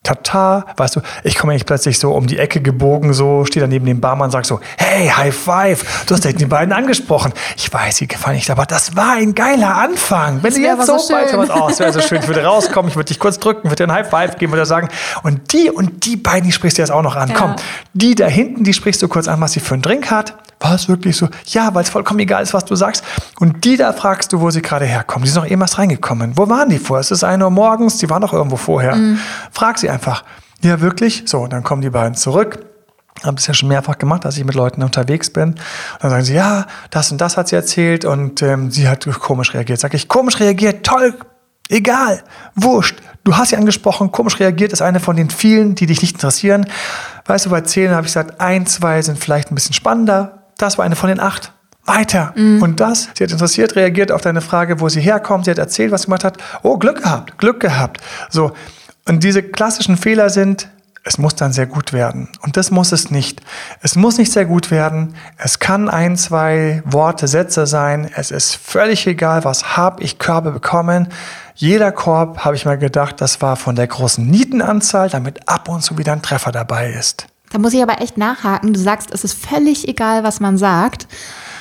Tata, 0.05 0.67
weißt 0.77 0.97
du, 0.97 1.01
ich 1.25 1.37
komme 1.37 1.53
eigentlich 1.53 1.67
plötzlich 1.67 1.99
so 1.99 2.13
um 2.13 2.27
die 2.27 2.39
Ecke 2.39 2.61
gebogen, 2.61 3.15
so, 3.15 3.45
stehe 3.47 3.65
da 3.65 3.67
neben 3.67 3.87
dem 3.87 4.01
Barmann 4.01 4.27
und 4.27 4.31
sage 4.31 4.47
so, 4.47 4.61
hey, 4.77 5.09
High 5.09 5.35
Five, 5.35 6.05
du 6.07 6.15
hast 6.15 6.25
die 6.25 6.45
beiden 6.45 6.73
angesprochen. 6.73 7.33
Ich 7.57 7.73
weiß, 7.73 7.97
sie 7.97 8.07
gefallen 8.07 8.37
nicht, 8.37 8.51
aber 8.51 8.67
das 8.67 8.95
war 8.95 9.15
ein 9.15 9.35
geiler 9.35 9.75
Anfang. 9.77 10.43
Wenn 10.43 10.53
du 10.53 10.61
jetzt 10.61 10.87
so, 10.87 10.99
so 10.99 11.15
weit 11.15 11.35
oh, 11.35 11.69
es 11.71 11.81
wäre 11.81 11.93
so 11.93 12.03
schön, 12.03 12.21
ich 12.21 12.29
würde 12.29 12.45
rauskommen, 12.45 12.91
ich 12.91 12.97
würde 12.97 13.09
dich 13.09 13.19
kurz 13.19 13.39
drücken, 13.39 13.71
würde 13.71 13.77
dir 13.77 13.91
ein 13.91 13.93
High 13.93 14.09
Five 14.09 14.37
geben, 14.37 14.53
würde 14.53 14.67
sagen, 14.67 14.89
und 15.23 15.53
die 15.55 15.71
und 15.71 16.05
die 16.05 16.17
beiden, 16.17 16.45
die 16.45 16.53
sprichst 16.53 16.77
du 16.77 16.83
jetzt 16.83 16.91
auch 16.91 17.03
noch 17.03 17.17
an. 17.17 17.31
Ja. 17.31 17.35
Komm, 17.35 17.57
die 17.95 18.15
da 18.15 18.27
hinten, 18.27 18.63
die 18.63 18.75
sprichst 18.75 19.03
du 19.03 19.09
kurz 19.09 19.27
an, 19.27 19.41
was 19.41 19.53
sie 19.53 19.61
für 19.61 19.73
einen 19.75 19.83
Drink 19.83 20.11
hat. 20.11 20.35
War 20.65 20.77
es 20.77 20.89
wirklich 20.89 21.15
so? 21.15 21.29
Ja, 21.49 21.75
weil 21.75 21.83
es 21.83 21.91
vollkommen 21.91 22.21
egal 22.21 22.43
ist, 22.43 22.55
was 22.55 22.65
du 22.65 22.75
sagst. 22.75 23.05
Und 23.39 23.67
die 23.67 23.77
da 23.77 23.93
fragst 23.93 24.33
du, 24.33 24.41
wo 24.41 24.51
sie 24.51 24.63
gerade 24.63 24.87
herkommen. 24.87 25.27
Die 25.27 25.31
sind 25.31 25.43
noch 25.43 25.51
eben 25.51 25.61
erst 25.61 25.77
reingekommen. 25.77 26.39
Wo 26.39 26.49
waren 26.49 26.71
die 26.71 26.79
vorher? 26.79 27.03
Es 27.03 27.11
ist 27.11 27.23
1 27.23 27.43
Uhr 27.43 27.51
morgens, 27.51 27.99
die 27.99 28.09
waren 28.09 28.23
doch 28.23 28.33
irgendwo 28.33 28.57
vorher. 28.57 28.97
Mhm. 28.97 29.19
Frag 29.53 29.79
sie 29.79 29.91
einfach. 29.91 30.25
Ja, 30.63 30.81
wirklich? 30.81 31.25
So, 31.27 31.47
dann 31.49 31.65
kommen 31.65 31.83
die 31.83 31.91
beiden 31.91 32.15
zurück. 32.15 32.65
Habe 33.23 33.37
es 33.37 33.47
ja 33.47 33.53
schon 33.53 33.69
mehrfach 33.69 33.99
gemacht, 33.99 34.25
dass 34.25 34.39
ich 34.39 34.45
mit 34.47 34.55
Leuten 34.55 34.83
unterwegs 34.83 35.29
bin. 35.29 35.51
Und 35.51 35.59
dann 36.01 36.11
sagen 36.11 36.25
sie, 36.25 36.35
ja, 36.35 36.65
das 36.89 37.13
und 37.13 37.21
das 37.21 37.37
hat 37.37 37.49
sie 37.49 37.57
erzählt 37.57 38.07
und 38.07 38.41
ähm, 38.41 38.71
sie 38.71 38.89
hat 38.89 39.07
komisch 39.21 39.53
reagiert. 39.53 39.81
Sag 39.81 39.93
ich, 39.93 40.09
komisch 40.09 40.41
reagiert, 40.41 40.87
toll, 40.87 41.13
egal, 41.69 42.23
wurscht. 42.55 42.97
Du 43.23 43.37
hast 43.37 43.51
sie 43.51 43.57
angesprochen, 43.57 44.13
komisch 44.13 44.41
reagiert, 44.41 44.73
ist 44.73 44.81
eine 44.81 44.99
von 44.99 45.17
den 45.17 45.29
vielen, 45.29 45.75
die 45.75 45.85
dich 45.85 46.01
nicht 46.01 46.15
interessieren. 46.15 46.67
Weißt 47.27 47.45
du, 47.45 47.51
bei 47.51 47.61
zehn 47.61 47.91
habe 47.91 48.07
ich 48.07 48.15
gesagt, 48.15 48.41
ein, 48.41 48.67
zwei 48.67 49.03
sind 49.03 49.19
vielleicht 49.19 49.51
ein 49.51 49.55
bisschen 49.55 49.75
spannender, 49.75 50.44
das 50.59 50.79
war 50.79 50.85
eine 50.85 50.97
von 50.97 51.09
den 51.09 51.21
acht. 51.21 51.53
Weiter. 51.87 52.33
Mhm. 52.35 52.63
Und 52.63 52.81
das, 52.81 53.11
sie 53.15 53.25
hat 53.25 53.31
interessiert, 53.31 53.77
reagiert 53.77 54.11
auf 54.11 54.23
deine 54.23 54.41
Frage, 54.41 54.81
wo 54.81 54.89
sie 54.89 55.03
herkommt. 55.03 55.45
Sie 55.45 55.51
hat 55.51 55.59
erzählt, 55.59 55.93
was 55.93 56.03
sie 56.03 56.07
gemacht 56.07 56.25
hat. 56.25 56.39
Oh, 56.63 56.79
Glück 56.79 57.03
gehabt, 57.03 57.37
Glück 57.37 57.61
gehabt. 57.61 58.01
So. 58.31 58.53
Und 59.07 59.23
diese 59.23 59.43
klassischen 59.43 59.99
Fehler 59.99 60.31
sind, 60.31 60.69
es 61.07 61.19
muss 61.19 61.35
dann 61.35 61.53
sehr 61.53 61.67
gut 61.67 61.93
werden. 61.93 62.31
Und 62.41 62.57
das 62.57 62.71
muss 62.71 62.91
es 62.91 63.11
nicht. 63.11 63.43
Es 63.83 63.95
muss 63.95 64.17
nicht 64.17 64.33
sehr 64.33 64.47
gut 64.47 64.71
werden. 64.71 65.15
Es 65.37 65.59
kann 65.59 65.91
ein, 65.91 66.17
zwei 66.17 66.83
Worte, 66.87 67.29
Sätze 67.29 67.67
sein. 67.67 68.11
Es 68.17 68.31
ist 68.31 68.57
völlig 68.57 69.07
egal, 69.07 69.45
was 69.45 69.77
habe 69.77 70.03
ich 70.03 70.19
Körbe 70.19 70.51
bekommen. 70.51 71.09
Jeder 71.55 71.93
Korb, 71.93 72.39
habe 72.39 72.57
ich 72.57 72.65
mal 72.65 72.79
gedacht, 72.79 73.21
das 73.21 73.43
war 73.43 73.57
von 73.57 73.77
der 73.77 73.87
großen 73.87 74.27
Nietenanzahl, 74.27 75.11
damit 75.11 75.47
ab 75.47 75.69
und 75.69 75.83
zu 75.83 75.99
wieder 75.99 76.13
ein 76.13 76.23
Treffer 76.23 76.51
dabei 76.51 76.91
ist. 76.91 77.27
Da 77.51 77.59
muss 77.59 77.73
ich 77.73 77.83
aber 77.83 78.01
echt 78.01 78.19
nachhaken. 78.19 78.73
Du 78.73 78.81
sagst, 78.81 79.11
es 79.13 79.25
ist 79.25 79.35
völlig 79.35 79.89
egal, 79.89 80.25
was 80.25 80.41
man 80.41 80.59
sagt. 80.59 81.07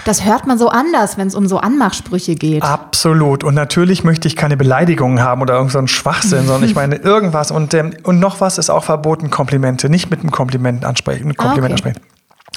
Das 0.05 0.25
hört 0.25 0.47
man 0.47 0.57
so 0.57 0.69
anders, 0.69 1.17
wenn 1.17 1.27
es 1.27 1.35
um 1.35 1.47
so 1.47 1.59
Anmachsprüche 1.59 2.35
geht. 2.35 2.63
Absolut. 2.63 3.43
Und 3.43 3.53
natürlich 3.53 4.03
möchte 4.03 4.27
ich 4.27 4.35
keine 4.35 4.57
Beleidigungen 4.57 5.21
haben 5.21 5.41
oder 5.41 5.53
irgendeinen 5.53 5.87
so 5.87 5.93
Schwachsinn, 5.93 6.45
sondern 6.45 6.67
ich 6.67 6.75
meine 6.75 6.95
irgendwas. 6.95 7.51
Und, 7.51 7.73
ähm, 7.73 7.93
und 8.03 8.19
noch 8.19 8.41
was 8.41 8.57
ist 8.57 8.69
auch 8.69 8.83
verboten, 8.83 9.29
Komplimente. 9.29 9.89
Nicht 9.89 10.09
mit 10.09 10.19
einem 10.19 10.31
Kompliment 10.31 10.83
ansprechen. 10.83 11.35
Kompliment 11.35 11.73
okay. 11.73 11.89
ansprechen. 11.89 12.01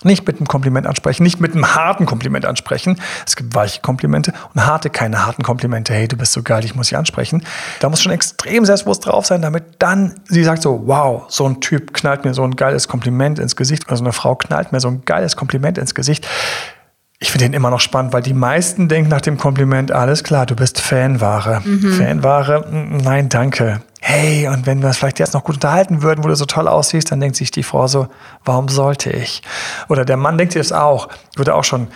Nicht 0.02 0.26
mit 0.26 0.36
einem 0.36 0.46
Kompliment 0.46 0.86
ansprechen, 0.86 1.22
nicht 1.22 1.40
mit 1.40 1.52
einem 1.52 1.74
harten 1.74 2.04
Kompliment 2.04 2.44
ansprechen. 2.44 3.00
Es 3.26 3.34
gibt 3.34 3.54
weiche 3.54 3.80
Komplimente 3.80 4.32
und 4.54 4.66
harte, 4.66 4.90
keine 4.90 5.24
harten 5.24 5.42
Komplimente. 5.42 5.94
Hey, 5.94 6.06
du 6.06 6.16
bist 6.16 6.32
so 6.32 6.42
geil, 6.42 6.64
ich 6.64 6.74
muss 6.74 6.88
dich 6.88 6.98
ansprechen. 6.98 7.42
Da 7.80 7.88
muss 7.88 8.02
schon 8.02 8.12
extrem 8.12 8.66
selbstbewusst 8.66 9.06
drauf 9.06 9.24
sein, 9.24 9.40
damit 9.40 9.64
dann 9.78 10.14
sie 10.28 10.44
sagt 10.44 10.62
so, 10.62 10.82
wow, 10.84 11.24
so 11.28 11.48
ein 11.48 11.60
Typ 11.60 11.94
knallt 11.94 12.24
mir 12.24 12.34
so 12.34 12.44
ein 12.44 12.56
geiles 12.56 12.88
Kompliment 12.88 13.38
ins 13.38 13.56
Gesicht 13.56 13.86
oder 13.86 13.96
so 13.96 14.04
eine 14.04 14.12
Frau 14.12 14.34
knallt 14.34 14.72
mir 14.72 14.80
so 14.80 14.88
ein 14.88 15.02
geiles 15.06 15.34
Kompliment 15.34 15.78
ins 15.78 15.94
Gesicht. 15.94 16.28
Ich 17.18 17.32
finde 17.32 17.46
den 17.46 17.54
immer 17.54 17.70
noch 17.70 17.80
spannend, 17.80 18.12
weil 18.12 18.22
die 18.22 18.34
meisten 18.34 18.88
denken 18.88 19.08
nach 19.08 19.22
dem 19.22 19.38
Kompliment, 19.38 19.90
alles 19.90 20.22
klar, 20.22 20.44
du 20.44 20.54
bist 20.54 20.78
Fanware. 20.78 21.62
Mhm. 21.64 21.92
Fanware, 21.92 22.66
nein, 22.70 23.30
danke 23.30 23.80
hey, 24.08 24.46
und 24.46 24.66
wenn 24.66 24.82
wir 24.82 24.86
uns 24.86 24.98
vielleicht 24.98 25.18
jetzt 25.18 25.34
noch 25.34 25.42
gut 25.42 25.56
unterhalten 25.56 26.00
würden, 26.00 26.22
wo 26.22 26.28
du 26.28 26.36
so 26.36 26.44
toll 26.44 26.68
aussiehst, 26.68 27.10
dann 27.10 27.18
denkt 27.18 27.34
sich 27.34 27.50
die 27.50 27.64
Frau 27.64 27.88
so, 27.88 28.06
warum 28.44 28.68
sollte 28.68 29.10
ich? 29.10 29.42
Oder 29.88 30.04
der 30.04 30.16
Mann 30.16 30.38
denkt 30.38 30.52
sich 30.52 30.62
das 30.62 30.70
auch, 30.70 31.08
wurde 31.36 31.56
auch 31.56 31.64
schon 31.64 31.88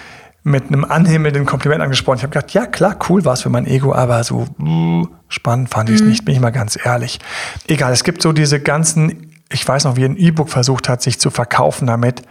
mit 0.42 0.66
einem 0.66 0.84
anhimmelnden 0.84 1.46
Kompliment 1.46 1.82
angesprochen. 1.82 2.16
Ich 2.16 2.22
habe 2.24 2.32
gedacht, 2.32 2.52
ja 2.52 2.66
klar, 2.66 2.96
cool 3.08 3.24
war 3.24 3.34
es 3.34 3.42
für 3.42 3.48
mein 3.48 3.64
Ego, 3.64 3.94
aber 3.94 4.24
so 4.24 4.46
uh, 4.58 5.06
spannend 5.28 5.68
fand 5.70 5.88
ich 5.88 5.96
es 5.96 6.02
mhm. 6.02 6.08
nicht, 6.08 6.24
bin 6.24 6.34
ich 6.34 6.40
mal 6.40 6.50
ganz 6.50 6.76
ehrlich. 6.84 7.20
Egal, 7.68 7.92
es 7.92 8.02
gibt 8.02 8.22
so 8.22 8.32
diese 8.32 8.58
ganzen, 8.58 9.30
ich 9.48 9.66
weiß 9.66 9.84
noch, 9.84 9.94
wie 9.94 10.04
ein 10.04 10.16
E-Book 10.16 10.48
versucht 10.48 10.88
hat, 10.88 11.02
sich 11.02 11.20
zu 11.20 11.30
verkaufen 11.30 11.86
damit, 11.86 12.22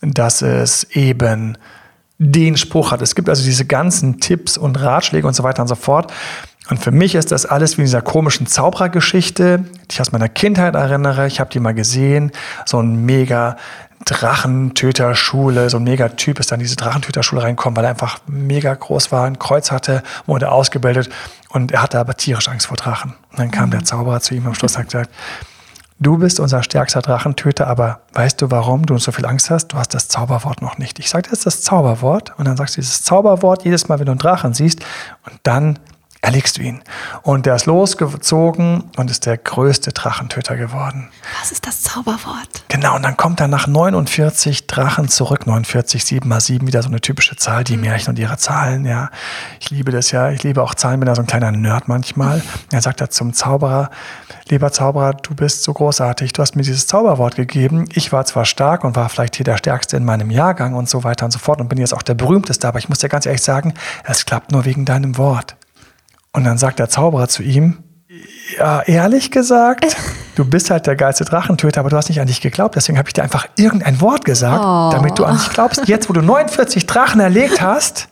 dass 0.00 0.40
es 0.40 0.84
eben 0.84 1.58
den 2.16 2.56
Spruch 2.56 2.92
hat. 2.92 3.02
Es 3.02 3.14
gibt 3.14 3.28
also 3.28 3.44
diese 3.44 3.66
ganzen 3.66 4.20
Tipps 4.20 4.56
und 4.56 4.80
Ratschläge 4.80 5.26
und 5.26 5.34
so 5.34 5.42
weiter 5.42 5.60
und 5.60 5.68
so 5.68 5.74
fort. 5.74 6.12
Und 6.68 6.82
für 6.82 6.90
mich 6.90 7.14
ist 7.14 7.32
das 7.32 7.46
alles 7.46 7.78
wie 7.78 7.82
in 7.82 7.86
dieser 7.86 8.02
komischen 8.02 8.46
Zauberergeschichte, 8.46 9.60
die 9.60 9.92
ich 9.92 10.00
aus 10.00 10.12
meiner 10.12 10.28
Kindheit 10.28 10.74
erinnere. 10.74 11.26
Ich 11.26 11.40
habe 11.40 11.50
die 11.50 11.60
mal 11.60 11.74
gesehen, 11.74 12.30
so 12.66 12.80
ein 12.80 13.06
mega 13.06 13.56
Drachentöterschule, 14.04 15.70
so 15.70 15.78
ein 15.78 15.84
mega 15.84 16.08
Typ 16.08 16.38
ist 16.38 16.52
dann 16.52 16.60
in 16.60 16.64
diese 16.64 16.76
Drachentöterschule 16.76 17.42
reinkommen, 17.42 17.76
weil 17.76 17.84
er 17.84 17.90
einfach 17.90 18.18
mega 18.26 18.72
groß 18.72 19.10
war, 19.12 19.24
ein 19.24 19.38
Kreuz 19.38 19.70
hatte, 19.70 20.02
wurde 20.26 20.50
ausgebildet 20.50 21.10
und 21.50 21.72
er 21.72 21.82
hatte 21.82 21.98
aber 21.98 22.16
tierisch 22.16 22.48
Angst 22.48 22.66
vor 22.66 22.76
Drachen. 22.76 23.14
Und 23.30 23.38
dann 23.38 23.50
kam 23.50 23.70
der 23.70 23.84
Zauberer 23.84 24.20
zu 24.20 24.34
ihm 24.34 24.46
am 24.46 24.54
Schluss 24.54 24.74
und 24.74 24.80
hat 24.80 24.86
gesagt, 24.86 25.10
du 25.98 26.18
bist 26.18 26.38
unser 26.38 26.62
stärkster 26.62 27.02
Drachentöter, 27.02 27.66
aber 27.66 28.00
weißt 28.12 28.40
du, 28.40 28.50
warum 28.50 28.86
du 28.86 28.98
so 28.98 29.10
viel 29.10 29.26
Angst 29.26 29.50
hast? 29.50 29.68
Du 29.68 29.78
hast 29.78 29.94
das 29.94 30.08
Zauberwort 30.08 30.62
noch 30.62 30.78
nicht. 30.78 30.98
Ich 30.98 31.10
sage 31.10 31.28
jetzt 31.30 31.44
das 31.44 31.62
Zauberwort 31.62 32.34
und 32.38 32.46
dann 32.46 32.56
sagst 32.56 32.76
du 32.76 32.80
dieses 32.80 33.02
Zauberwort 33.02 33.64
jedes 33.64 33.88
Mal, 33.88 33.98
wenn 33.98 34.06
du 34.06 34.12
einen 34.12 34.20
Drachen 34.20 34.54
siehst 34.54 34.80
und 35.26 35.38
dann 35.42 35.78
erlegst 36.20 36.58
du 36.58 36.62
ihn. 36.62 36.82
Und 37.22 37.46
der 37.46 37.54
ist 37.54 37.66
losgezogen 37.66 38.90
und 38.96 39.10
ist 39.10 39.26
der 39.26 39.38
größte 39.38 39.92
Drachentöter 39.92 40.56
geworden. 40.56 41.08
Was 41.40 41.52
ist 41.52 41.66
das 41.66 41.82
Zauberwort? 41.82 42.64
Genau, 42.68 42.96
und 42.96 43.02
dann 43.02 43.16
kommt 43.16 43.40
er 43.40 43.48
nach 43.48 43.66
49 43.66 44.66
Drachen 44.66 45.08
zurück. 45.08 45.46
49, 45.46 46.04
7 46.04 46.28
mal 46.28 46.40
7, 46.40 46.66
wieder 46.66 46.82
so 46.82 46.88
eine 46.88 47.00
typische 47.00 47.36
Zahl, 47.36 47.62
die 47.62 47.76
mhm. 47.76 47.82
Märchen 47.82 48.10
und 48.10 48.18
ihre 48.18 48.36
Zahlen, 48.36 48.84
ja. 48.84 49.10
Ich 49.60 49.70
liebe 49.70 49.92
das 49.92 50.10
ja, 50.10 50.30
ich 50.30 50.42
liebe 50.42 50.62
auch 50.62 50.74
Zahlen, 50.74 51.00
bin 51.00 51.06
da 51.06 51.14
so 51.14 51.22
ein 51.22 51.26
kleiner 51.26 51.52
Nerd 51.52 51.86
manchmal. 51.86 52.42
Er 52.72 52.82
sagt 52.82 53.00
da 53.00 53.08
zum 53.10 53.32
Zauberer, 53.32 53.90
lieber 54.48 54.72
Zauberer, 54.72 55.14
du 55.14 55.34
bist 55.34 55.62
so 55.62 55.72
großartig, 55.72 56.32
du 56.32 56.42
hast 56.42 56.56
mir 56.56 56.62
dieses 56.62 56.86
Zauberwort 56.88 57.36
gegeben. 57.36 57.84
Ich 57.92 58.12
war 58.12 58.24
zwar 58.24 58.44
stark 58.44 58.82
und 58.82 58.96
war 58.96 59.08
vielleicht 59.08 59.36
hier 59.36 59.44
der 59.44 59.56
Stärkste 59.56 59.96
in 59.96 60.04
meinem 60.04 60.30
Jahrgang 60.30 60.74
und 60.74 60.88
so 60.88 61.04
weiter 61.04 61.26
und 61.26 61.30
so 61.30 61.38
fort 61.38 61.60
und 61.60 61.68
bin 61.68 61.78
jetzt 61.78 61.94
auch 61.94 62.02
der 62.02 62.14
berühmteste, 62.14 62.66
aber 62.66 62.78
ich 62.78 62.88
muss 62.88 62.98
dir 62.98 63.08
ganz 63.08 63.24
ehrlich 63.24 63.42
sagen, 63.42 63.74
es 64.04 64.26
klappt 64.26 64.50
nur 64.50 64.64
wegen 64.64 64.84
deinem 64.84 65.16
Wort. 65.16 65.56
Und 66.38 66.44
dann 66.44 66.56
sagt 66.56 66.78
der 66.78 66.88
Zauberer 66.88 67.26
zu 67.26 67.42
ihm, 67.42 67.82
ja, 68.56 68.80
ehrlich 68.82 69.32
gesagt, 69.32 69.96
du 70.36 70.44
bist 70.44 70.70
halt 70.70 70.86
der 70.86 70.94
geilste 70.94 71.24
Drachentöter, 71.24 71.80
aber 71.80 71.90
du 71.90 71.96
hast 71.96 72.08
nicht 72.08 72.20
an 72.20 72.28
dich 72.28 72.40
geglaubt. 72.40 72.76
Deswegen 72.76 72.96
habe 72.96 73.08
ich 73.08 73.12
dir 73.12 73.24
einfach 73.24 73.48
irgendein 73.56 74.00
Wort 74.00 74.24
gesagt, 74.24 74.64
oh. 74.64 74.90
damit 74.92 75.18
du 75.18 75.24
an 75.24 75.36
dich 75.36 75.50
glaubst. 75.50 75.88
Jetzt, 75.88 76.08
wo 76.08 76.12
du 76.12 76.22
49 76.22 76.86
Drachen 76.86 77.20
erlegt 77.20 77.60
hast, 77.60 78.06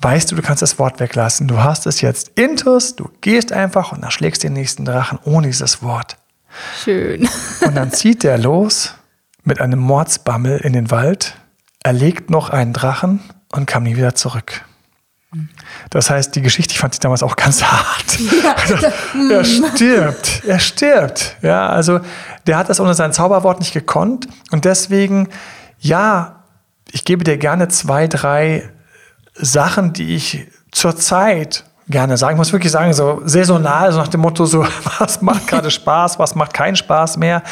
weißt 0.00 0.32
du, 0.32 0.36
du 0.36 0.40
kannst 0.40 0.62
das 0.62 0.78
Wort 0.78 0.98
weglassen. 0.98 1.46
Du 1.46 1.62
hast 1.62 1.86
es 1.86 2.00
jetzt 2.00 2.30
intus, 2.36 2.96
du 2.96 3.10
gehst 3.20 3.52
einfach 3.52 3.92
und 3.92 4.02
erschlägst 4.02 4.42
den 4.42 4.54
nächsten 4.54 4.86
Drachen 4.86 5.18
ohne 5.24 5.48
dieses 5.48 5.82
Wort. 5.82 6.16
Schön. 6.82 7.28
Und 7.66 7.74
dann 7.74 7.92
zieht 7.92 8.22
der 8.22 8.38
los 8.38 8.94
mit 9.44 9.60
einem 9.60 9.78
Mordsbammel 9.78 10.56
in 10.56 10.72
den 10.72 10.90
Wald, 10.90 11.34
erlegt 11.82 12.30
noch 12.30 12.48
einen 12.48 12.72
Drachen 12.72 13.20
und 13.50 13.66
kam 13.66 13.82
nie 13.82 13.96
wieder 13.96 14.14
zurück. 14.14 14.64
Das 15.90 16.10
heißt, 16.10 16.34
die 16.36 16.42
Geschichte, 16.42 16.72
ich 16.72 16.78
fand 16.78 16.94
sie 16.94 17.00
damals 17.00 17.22
auch 17.22 17.36
ganz 17.36 17.62
hart. 17.62 18.18
Ja. 18.42 18.54
Also, 18.54 18.86
er 19.30 19.44
stirbt, 19.44 20.42
er 20.46 20.58
stirbt. 20.58 21.36
Ja, 21.42 21.68
also 21.68 22.00
der 22.46 22.58
hat 22.58 22.68
das 22.68 22.80
ohne 22.80 22.94
sein 22.94 23.12
Zauberwort 23.12 23.60
nicht 23.60 23.72
gekonnt 23.72 24.28
und 24.50 24.64
deswegen, 24.64 25.28
ja, 25.78 26.44
ich 26.90 27.04
gebe 27.04 27.24
dir 27.24 27.38
gerne 27.38 27.68
zwei, 27.68 28.06
drei 28.08 28.68
Sachen, 29.34 29.92
die 29.92 30.14
ich 30.14 30.46
zurzeit 30.70 31.64
gerne 31.88 32.16
sagen. 32.16 32.34
Ich 32.34 32.38
muss 32.38 32.52
wirklich 32.52 32.72
sagen, 32.72 32.92
so 32.92 33.22
saisonal, 33.24 33.92
so 33.92 33.98
nach 33.98 34.08
dem 34.08 34.20
Motto, 34.20 34.44
so, 34.46 34.64
was 34.98 35.22
macht 35.22 35.46
gerade 35.46 35.70
Spaß, 35.70 36.18
was 36.18 36.34
macht 36.34 36.54
keinen 36.54 36.76
Spaß 36.76 37.16
mehr. 37.16 37.42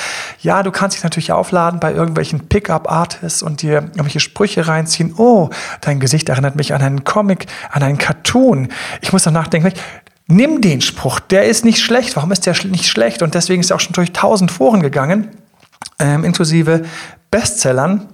Ja, 0.41 0.63
du 0.63 0.71
kannst 0.71 0.97
dich 0.97 1.05
natürlich 1.05 1.33
aufladen 1.33 1.81
bei 1.81 1.93
irgendwelchen 1.93 2.49
Pickup-Artists 2.49 3.43
und 3.43 3.63
dir 3.63 3.75
irgendwelche 3.75 4.21
Sprüche 4.21 4.69
reinziehen. 4.69 5.15
Oh, 5.17 5.51
dein 5.81 6.01
Gesicht 6.01 6.29
erinnert 6.29 6.57
mich 6.57 6.75
an 6.75 6.83
einen 6.83 7.05
Comic, 7.05 7.47
an 7.71 7.83
einen 7.83 7.99
Cartoon. 7.99 8.69
Ich 9.01 9.13
muss 9.13 9.25
danach 9.25 9.49
denken, 9.49 9.73
nimm 10.27 10.61
den 10.61 10.81
Spruch, 10.81 11.21
der 11.21 11.45
ist 11.45 11.65
nicht 11.65 11.83
schlecht. 11.83 12.17
Warum 12.17 12.33
ist 12.33 12.47
der 12.47 12.55
nicht 12.67 12.89
schlecht? 12.89 13.23
Und 13.23 13.35
deswegen 13.35 13.61
ist 13.61 13.71
er 13.71 13.77
auch 13.77 13.81
schon 13.81 13.93
durch 13.93 14.13
tausend 14.13 14.51
Foren 14.51 14.81
gegangen, 14.81 15.29
ähm, 15.99 16.25
inklusive 16.25 16.83
Bestsellern, 17.31 18.09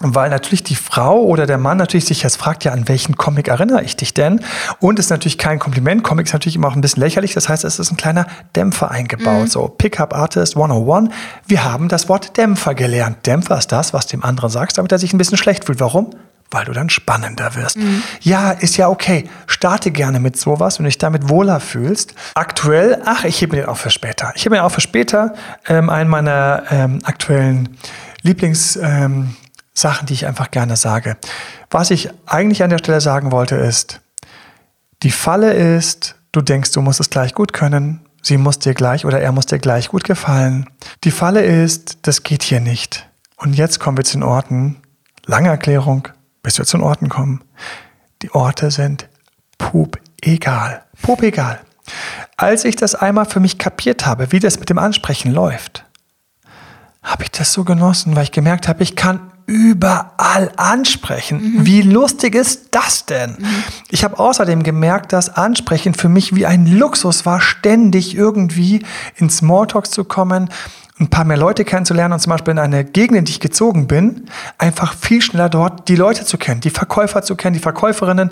weil 0.00 0.28
natürlich 0.28 0.64
die 0.64 0.74
Frau 0.74 1.22
oder 1.22 1.46
der 1.46 1.56
Mann 1.56 1.78
natürlich 1.78 2.04
sich 2.04 2.24
jetzt 2.24 2.36
fragt, 2.36 2.64
ja, 2.64 2.72
an 2.72 2.88
welchen 2.88 3.16
Comic 3.16 3.46
erinnere 3.46 3.84
ich 3.84 3.94
dich 3.94 4.12
denn? 4.12 4.40
Und 4.80 4.98
ist 4.98 5.08
natürlich 5.10 5.38
kein 5.38 5.60
Kompliment. 5.60 6.02
Comic 6.02 6.26
ist 6.26 6.32
natürlich 6.32 6.56
immer 6.56 6.66
auch 6.66 6.74
ein 6.74 6.80
bisschen 6.80 7.00
lächerlich. 7.00 7.32
Das 7.32 7.48
heißt, 7.48 7.62
es 7.62 7.78
ist 7.78 7.92
ein 7.92 7.96
kleiner 7.96 8.26
Dämpfer 8.56 8.90
eingebaut. 8.90 9.50
So, 9.50 9.68
Pickup 9.68 10.14
Artist 10.14 10.56
101. 10.56 11.14
Wir 11.46 11.62
haben 11.62 11.88
das 11.88 12.08
Wort 12.08 12.36
Dämpfer 12.36 12.74
gelernt. 12.74 13.24
Dämpfer 13.24 13.56
ist 13.56 13.70
das, 13.70 13.92
was 13.92 14.08
dem 14.08 14.24
anderen 14.24 14.50
sagst, 14.50 14.78
damit 14.78 14.90
er 14.90 14.98
sich 14.98 15.12
ein 15.12 15.18
bisschen 15.18 15.38
schlecht 15.38 15.64
fühlt. 15.64 15.78
Warum? 15.78 16.10
weil 16.50 16.64
du 16.64 16.72
dann 16.72 16.88
spannender 16.90 17.54
wirst. 17.56 17.76
Mhm. 17.76 18.02
Ja, 18.20 18.52
ist 18.52 18.76
ja 18.76 18.88
okay. 18.88 19.28
Starte 19.46 19.90
gerne 19.90 20.20
mit 20.20 20.36
sowas, 20.36 20.78
wenn 20.78 20.84
du 20.84 20.88
dich 20.88 20.98
damit 20.98 21.28
wohler 21.28 21.60
fühlst. 21.60 22.14
Aktuell, 22.34 23.02
ach, 23.04 23.24
ich 23.24 23.40
hebe 23.40 23.56
mir 23.56 23.62
den 23.62 23.68
auch 23.68 23.76
für 23.76 23.90
später. 23.90 24.32
Ich 24.36 24.44
hebe 24.44 24.54
mir 24.54 24.64
auch 24.64 24.70
für 24.70 24.80
später 24.80 25.34
ähm, 25.66 25.90
einen 25.90 26.08
meiner 26.08 26.62
ähm, 26.70 27.00
aktuellen 27.02 27.76
Lieblingssachen, 28.26 29.36
ähm, 30.00 30.06
die 30.06 30.12
ich 30.12 30.26
einfach 30.26 30.50
gerne 30.50 30.76
sage. 30.76 31.16
Was 31.70 31.90
ich 31.90 32.10
eigentlich 32.26 32.62
an 32.62 32.70
der 32.70 32.78
Stelle 32.78 33.00
sagen 33.00 33.32
wollte 33.32 33.56
ist, 33.56 34.00
die 35.02 35.10
Falle 35.10 35.52
ist, 35.52 36.16
du 36.32 36.40
denkst, 36.40 36.72
du 36.72 36.82
musst 36.82 37.00
es 37.00 37.10
gleich 37.10 37.34
gut 37.34 37.52
können, 37.52 38.00
sie 38.22 38.36
muss 38.36 38.58
dir 38.58 38.74
gleich 38.74 39.04
oder 39.04 39.20
er 39.20 39.32
muss 39.32 39.46
dir 39.46 39.58
gleich 39.58 39.88
gut 39.88 40.04
gefallen. 40.04 40.68
Die 41.04 41.10
Falle 41.10 41.42
ist, 41.42 41.98
das 42.02 42.22
geht 42.22 42.42
hier 42.42 42.60
nicht. 42.60 43.08
Und 43.36 43.54
jetzt 43.54 43.80
kommen 43.80 43.96
wir 43.96 44.04
zu 44.04 44.18
den 44.18 44.22
Orten. 44.22 44.76
Lange 45.26 45.48
Erklärung, 45.48 46.08
bis 46.42 46.58
wir 46.58 46.64
zu 46.64 46.78
den 46.78 46.84
Orten 46.84 47.08
kommen. 47.08 47.42
Die 48.22 48.30
Orte 48.32 48.70
sind 48.70 49.08
pup 49.58 49.98
egal. 50.22 50.82
Pup 51.02 51.22
egal. 51.22 51.60
Als 52.36 52.64
ich 52.64 52.76
das 52.76 52.94
einmal 52.94 53.26
für 53.26 53.40
mich 53.40 53.58
kapiert 53.58 54.06
habe, 54.06 54.32
wie 54.32 54.40
das 54.40 54.58
mit 54.58 54.70
dem 54.70 54.78
Ansprechen 54.78 55.32
läuft, 55.32 55.85
habe 57.06 57.22
ich 57.22 57.30
das 57.30 57.52
so 57.52 57.64
genossen, 57.64 58.16
weil 58.16 58.24
ich 58.24 58.32
gemerkt 58.32 58.68
habe, 58.68 58.82
ich 58.82 58.96
kann 58.96 59.20
überall 59.46 60.50
ansprechen. 60.56 61.40
Mhm. 61.40 61.66
Wie 61.66 61.82
lustig 61.82 62.34
ist 62.34 62.68
das 62.72 63.06
denn? 63.06 63.36
Mhm. 63.38 63.64
Ich 63.90 64.02
habe 64.02 64.18
außerdem 64.18 64.64
gemerkt, 64.64 65.12
dass 65.12 65.30
Ansprechen 65.30 65.94
für 65.94 66.08
mich 66.08 66.34
wie 66.34 66.46
ein 66.46 66.66
Luxus 66.66 67.24
war, 67.24 67.40
ständig 67.40 68.16
irgendwie 68.16 68.84
in 69.14 69.30
Smalltalks 69.30 69.90
zu 69.90 70.02
kommen, 70.02 70.50
ein 70.98 71.08
paar 71.08 71.24
mehr 71.24 71.36
Leute 71.36 71.66
kennenzulernen 71.66 72.14
und 72.14 72.20
zum 72.20 72.30
Beispiel 72.30 72.52
in 72.52 72.58
eine 72.58 72.82
Gegend, 72.84 73.18
in 73.18 73.24
die 73.26 73.32
ich 73.32 73.40
gezogen 73.40 73.86
bin, 73.86 74.26
einfach 74.56 74.94
viel 74.94 75.20
schneller 75.20 75.50
dort 75.50 75.88
die 75.88 75.96
Leute 75.96 76.24
zu 76.24 76.38
kennen, 76.38 76.62
die 76.62 76.70
Verkäufer 76.70 77.22
zu 77.22 77.36
kennen, 77.36 77.52
die 77.52 77.60
Verkäuferinnen, 77.60 78.30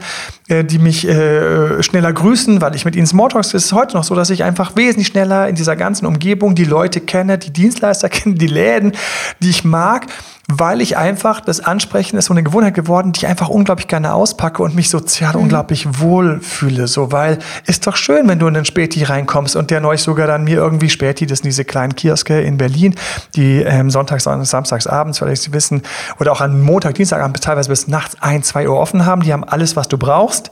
äh, 0.49 0.65
die 0.65 0.79
mich 0.79 1.07
äh, 1.07 1.83
schneller 1.83 2.13
grüßen, 2.13 2.63
weil 2.63 2.75
ich 2.75 2.87
mit 2.87 2.97
ihnen 2.97 3.07
Smalltalks, 3.07 3.53
ist 3.53 3.67
es 3.67 3.73
heute 3.75 3.97
noch 3.97 4.05
so, 4.05 4.15
dass 4.15 4.31
ich 4.31 4.45
einfach 4.45 4.77
wesentlich 4.77 5.09
schneller 5.09 5.47
in 5.47 5.57
dieser 5.57 5.77
ganzen 5.77 6.07
Umgebung 6.07 6.55
die 6.55 6.65
Leute 6.65 7.01
kenne, 7.03 7.37
die 7.37 7.53
Dienstleister 7.53 8.09
kenne, 8.11 8.37
die 8.37 8.47
Läden, 8.47 8.93
die 9.41 9.51
ich 9.51 9.65
mag 9.65 10.07
weil 10.49 10.83
ich 10.83 10.97
einfach, 10.97 11.41
das 11.41 11.61
Ansprechen 11.61 12.19
ist 12.19 12.27
so 12.27 12.35
eine 12.35 12.43
Gewohnheit 12.43 12.75
geworden, 12.75 13.13
die 13.13 13.21
ich 13.21 13.27
einfach 13.27 13.49
unglaublich 13.49 13.89
gerne 13.89 14.13
auspacke 14.13 14.63
und 14.63 14.75
mich 14.75 14.91
sozial 14.91 15.35
mhm. 15.35 15.43
unglaublich 15.43 16.01
wohl 16.01 16.41
fühle. 16.41 16.87
So, 16.87 17.13
weil 17.13 17.39
ist 17.67 17.87
doch 17.87 17.97
schön, 17.97 18.29
wenn 18.29 18.39
du 18.39 18.47
in 18.47 18.55
den 18.55 18.65
Späti 18.67 19.05
reinkommst 19.05 19.57
und 19.57 19.71
der 19.71 19.81
neulich 19.81 20.03
sogar 20.03 20.27
dann 20.27 20.45
mir 20.45 20.59
irgendwie 20.59 20.91
Späti, 20.91 21.27
das 21.27 21.39
sind 21.39 21.47
diese 21.47 21.65
kleinen 21.65 21.95
Kioske 21.95 22.41
in 22.41 22.59
Berlin, 22.59 22.95
die 23.35 23.63
ähm, 23.63 23.91
sonntags 23.91 24.27
und 24.27 24.45
samstags 24.45 24.87
abends, 24.87 25.23
weil 25.23 25.33
ich 25.33 25.41
sie 25.41 25.53
wissen, 25.53 25.83
oder 26.19 26.33
auch 26.33 26.41
an 26.41 26.61
Montag, 26.61 26.95
Dienstagabend 26.95 27.41
teilweise 27.43 27.71
bis 27.71 27.89
nachts 27.89 28.17
ein, 28.21 28.43
zwei 28.43 28.69
Uhr 28.69 28.79
offen 28.79 29.07
haben. 29.07 29.23
Die 29.23 29.33
haben 29.33 29.45
alles, 29.45 29.77
was 29.77 29.89
du 29.89 29.97
brauchst 29.97 30.51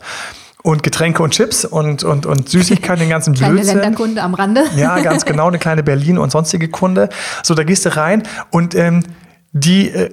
und 0.63 0.83
Getränke 0.83 1.23
und 1.23 1.33
Chips 1.33 1.65
und, 1.65 2.05
und, 2.05 2.25
und 2.25 2.49
Süßigkeiten, 2.49 3.01
den 3.01 3.11
ganzen 3.11 3.35
Blödsinn. 3.35 3.57
Kleine 3.57 3.81
Länderkunde 3.81 4.23
am 4.23 4.35
Rande. 4.35 4.65
Ja, 4.77 5.01
ganz 5.01 5.25
genau, 5.25 5.49
eine 5.49 5.59
kleine 5.59 5.83
Berlin 5.83 6.19
und 6.19 6.31
sonstige 6.31 6.69
Kunde. 6.69 7.09
So, 7.43 7.55
da 7.55 7.65
gehst 7.65 7.85
du 7.85 7.95
rein 7.97 8.23
und 8.51 8.75
ähm, 8.75 9.03
die 9.55 9.91
äh, 9.91 10.11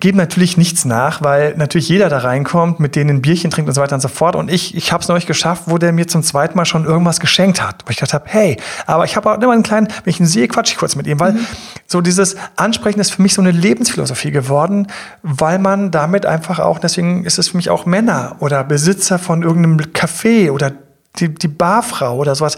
geben 0.00 0.18
natürlich 0.18 0.56
nichts 0.56 0.84
nach, 0.84 1.22
weil 1.22 1.54
natürlich 1.56 1.88
jeder 1.88 2.08
da 2.08 2.18
reinkommt, 2.18 2.80
mit 2.80 2.96
denen 2.96 3.10
ein 3.10 3.22
Bierchen 3.22 3.52
trinkt 3.52 3.68
und 3.68 3.74
so 3.74 3.80
weiter 3.80 3.94
und 3.94 4.00
so 4.00 4.08
fort. 4.08 4.34
Und 4.34 4.50
ich, 4.50 4.74
ich 4.74 4.90
habe 4.90 5.00
es 5.00 5.08
neulich 5.08 5.26
geschafft, 5.26 5.64
wo 5.66 5.78
der 5.78 5.92
mir 5.92 6.08
zum 6.08 6.24
zweiten 6.24 6.56
Mal 6.56 6.64
schon 6.64 6.84
irgendwas 6.84 7.20
geschenkt 7.20 7.62
hat. 7.62 7.84
Wo 7.86 7.90
ich 7.90 7.98
gedacht 7.98 8.14
habe, 8.14 8.24
hey, 8.26 8.56
aber 8.86 9.04
ich 9.04 9.14
habe 9.14 9.30
auch 9.30 9.40
immer 9.40 9.52
einen 9.52 9.62
kleinen, 9.62 9.86
wenn 9.86 10.10
ich 10.10 10.18
ihn 10.18 10.26
sehe, 10.26 10.48
quatsch 10.48 10.72
ich 10.72 10.76
kurz 10.76 10.96
mit 10.96 11.06
ihm, 11.06 11.20
weil 11.20 11.34
mhm. 11.34 11.46
so 11.86 12.00
dieses 12.00 12.34
Ansprechen 12.56 12.98
ist 12.98 13.12
für 13.12 13.22
mich 13.22 13.32
so 13.34 13.42
eine 13.42 13.52
Lebensphilosophie 13.52 14.32
geworden, 14.32 14.88
weil 15.22 15.60
man 15.60 15.92
damit 15.92 16.26
einfach 16.26 16.58
auch, 16.58 16.80
deswegen 16.80 17.24
ist 17.24 17.38
es 17.38 17.50
für 17.50 17.58
mich 17.58 17.70
auch 17.70 17.86
Männer 17.86 18.36
oder 18.40 18.64
Besitzer 18.64 19.20
von 19.20 19.44
irgendeinem 19.44 19.78
Café 19.92 20.50
oder 20.50 20.72
die, 21.18 21.32
die 21.32 21.48
Barfrau 21.48 22.16
oder 22.16 22.34
sowas 22.34 22.56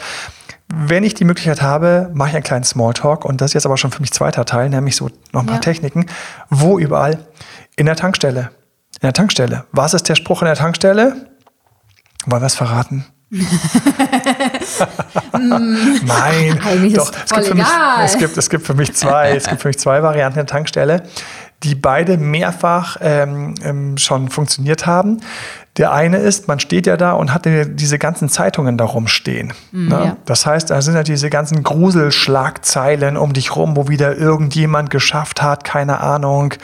wenn 0.75 1.05
ich 1.05 1.13
die 1.13 1.25
Möglichkeit 1.25 1.61
habe, 1.61 2.11
mache 2.15 2.31
ich 2.31 2.35
einen 2.35 2.45
kleinen 2.45 2.65
Smalltalk 2.65 3.27
und 3.27 3.43
das 3.43 3.51
ist 3.51 3.55
jetzt 3.55 3.67
aber 3.67 3.77
schon 3.77 3.91
für 3.91 4.01
mich 4.01 4.11
zweiter 4.13 4.47
Teil, 4.47 4.71
nämlich 4.71 4.97
so 4.97 5.11
noch 5.33 5.43
ein 5.43 5.47
paar 5.47 5.57
ja. 5.57 5.61
Techniken. 5.61 6.07
Wo 6.49 6.79
überall? 6.79 7.19
In 7.77 7.85
der 7.85 7.97
Tankstelle. 7.97 8.51
In 8.95 9.03
der 9.03 9.13
Tankstelle. 9.13 9.67
Was 9.73 9.93
ist 9.93 10.09
der 10.09 10.15
Spruch 10.15 10.41
in 10.41 10.47
der 10.47 10.57
Tankstelle? 10.57 11.29
Wollen 12.25 12.43
wir 12.43 12.47
es 12.47 12.55
verraten? 12.55 13.05
Nein, 15.33 16.61
Eigentlich 16.65 16.95
doch. 16.95 17.13
Es 17.13 17.33
gibt, 17.33 17.55
mich, 17.55 17.67
es, 18.05 18.19
gibt, 18.19 18.37
es 18.39 18.49
gibt 18.49 18.67
für 18.67 18.75
mich 18.75 18.95
zwei, 18.95 19.33
es 19.37 19.47
gibt 19.47 19.61
für 19.61 19.69
mich 19.69 19.79
zwei 19.79 20.03
Varianten 20.03 20.37
der 20.37 20.47
Tankstelle, 20.47 21.03
die 21.63 21.75
beide 21.75 22.17
mehrfach 22.17 22.97
ähm, 23.01 23.55
ähm, 23.63 23.99
schon 23.99 24.29
funktioniert 24.31 24.87
haben. 24.87 25.21
Der 25.79 25.93
eine 25.93 26.19
ist, 26.19 26.49
man 26.49 26.61
steht 26.61 26.87
ja 26.87 26.99
da 26.99 27.13
und 27.13 27.33
hat 27.33 27.47
diese 27.47 27.99
ganzen 27.99 28.29
Zeitungen 28.29 28.77
da 28.77 28.85
rumstehen. 28.85 29.55
Mm, 29.71 29.89
ne? 29.89 30.05
ja. 30.05 30.17
Das 30.27 30.45
heißt, 30.45 30.69
da 30.71 30.83
sind 30.83 30.95
ja 30.95 31.03
diese 31.03 31.31
ganzen 31.31 31.63
Gruselschlagzeilen 31.63 33.17
um 33.17 33.33
dich 33.33 33.57
rum, 33.57 33.75
wo 33.77 33.89
wieder 33.89 34.17
irgendjemand 34.17 34.91
geschafft 34.91 35.41
hat, 35.41 35.65
keine 35.65 36.01
Ahnung. 36.01 36.55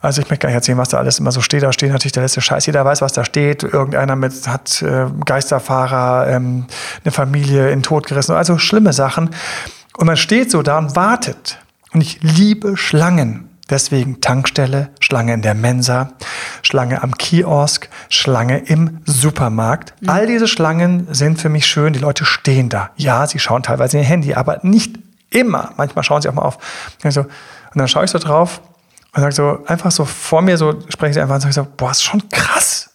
Also 0.00 0.22
ich 0.22 0.30
möchte 0.30 0.44
gar 0.44 0.48
nicht 0.48 0.54
erzählen, 0.54 0.78
was 0.78 0.88
da 0.88 0.98
alles 0.98 1.18
immer 1.18 1.32
so 1.32 1.42
steht. 1.42 1.62
Da 1.62 1.72
steht 1.72 1.90
natürlich 1.90 2.12
der 2.12 2.22
letzte 2.22 2.40
Scheiß. 2.40 2.64
Jeder 2.64 2.84
weiß, 2.84 3.02
was 3.02 3.12
da 3.12 3.24
steht. 3.24 3.64
Irgendeiner 3.64 4.16
mit, 4.16 4.32
hat 4.46 4.80
äh, 4.80 5.06
Geisterfahrer, 5.24 6.28
ähm, 6.28 6.66
eine 7.04 7.12
Familie 7.12 7.70
in 7.70 7.82
Tod 7.82 8.06
gerissen. 8.06 8.34
Also 8.34 8.58
schlimme 8.58 8.92
Sachen. 8.92 9.30
Und 9.96 10.06
man 10.06 10.16
steht 10.16 10.50
so 10.50 10.62
da 10.62 10.78
und 10.78 10.94
wartet. 10.94 11.58
Und 11.92 12.00
ich 12.00 12.20
liebe 12.22 12.76
Schlangen. 12.76 13.47
Deswegen 13.70 14.20
Tankstelle, 14.20 14.90
Schlange 14.98 15.34
in 15.34 15.42
der 15.42 15.54
Mensa, 15.54 16.12
Schlange 16.62 17.02
am 17.02 17.16
Kiosk, 17.16 17.88
Schlange 18.08 18.58
im 18.58 19.00
Supermarkt. 19.04 19.94
Mhm. 20.00 20.08
All 20.08 20.26
diese 20.26 20.48
Schlangen 20.48 21.06
sind 21.10 21.40
für 21.40 21.50
mich 21.50 21.66
schön. 21.66 21.92
Die 21.92 21.98
Leute 21.98 22.24
stehen 22.24 22.70
da. 22.70 22.90
Ja, 22.96 23.26
sie 23.26 23.38
schauen 23.38 23.62
teilweise 23.62 23.98
in 23.98 24.02
ihr 24.02 24.08
Handy, 24.08 24.34
aber 24.34 24.60
nicht 24.62 24.98
immer. 25.30 25.72
Manchmal 25.76 26.02
schauen 26.02 26.22
sie 26.22 26.28
auch 26.28 26.34
mal 26.34 26.42
auf. 26.42 26.58
Und, 27.04 27.10
so, 27.10 27.20
und 27.22 27.28
dann 27.74 27.88
schaue 27.88 28.04
ich 28.04 28.10
so 28.10 28.18
drauf 28.18 28.62
und 29.14 29.20
sage 29.20 29.34
so, 29.34 29.64
einfach 29.66 29.90
so 29.90 30.06
vor 30.06 30.40
mir 30.40 30.56
so, 30.56 30.80
sprechen 30.88 31.12
sie 31.12 31.20
einfach 31.20 31.34
und 31.34 31.42
sagen 31.42 31.52
so, 31.52 31.66
boah, 31.76 31.90
ist 31.90 32.02
schon 32.02 32.26
krass. 32.30 32.90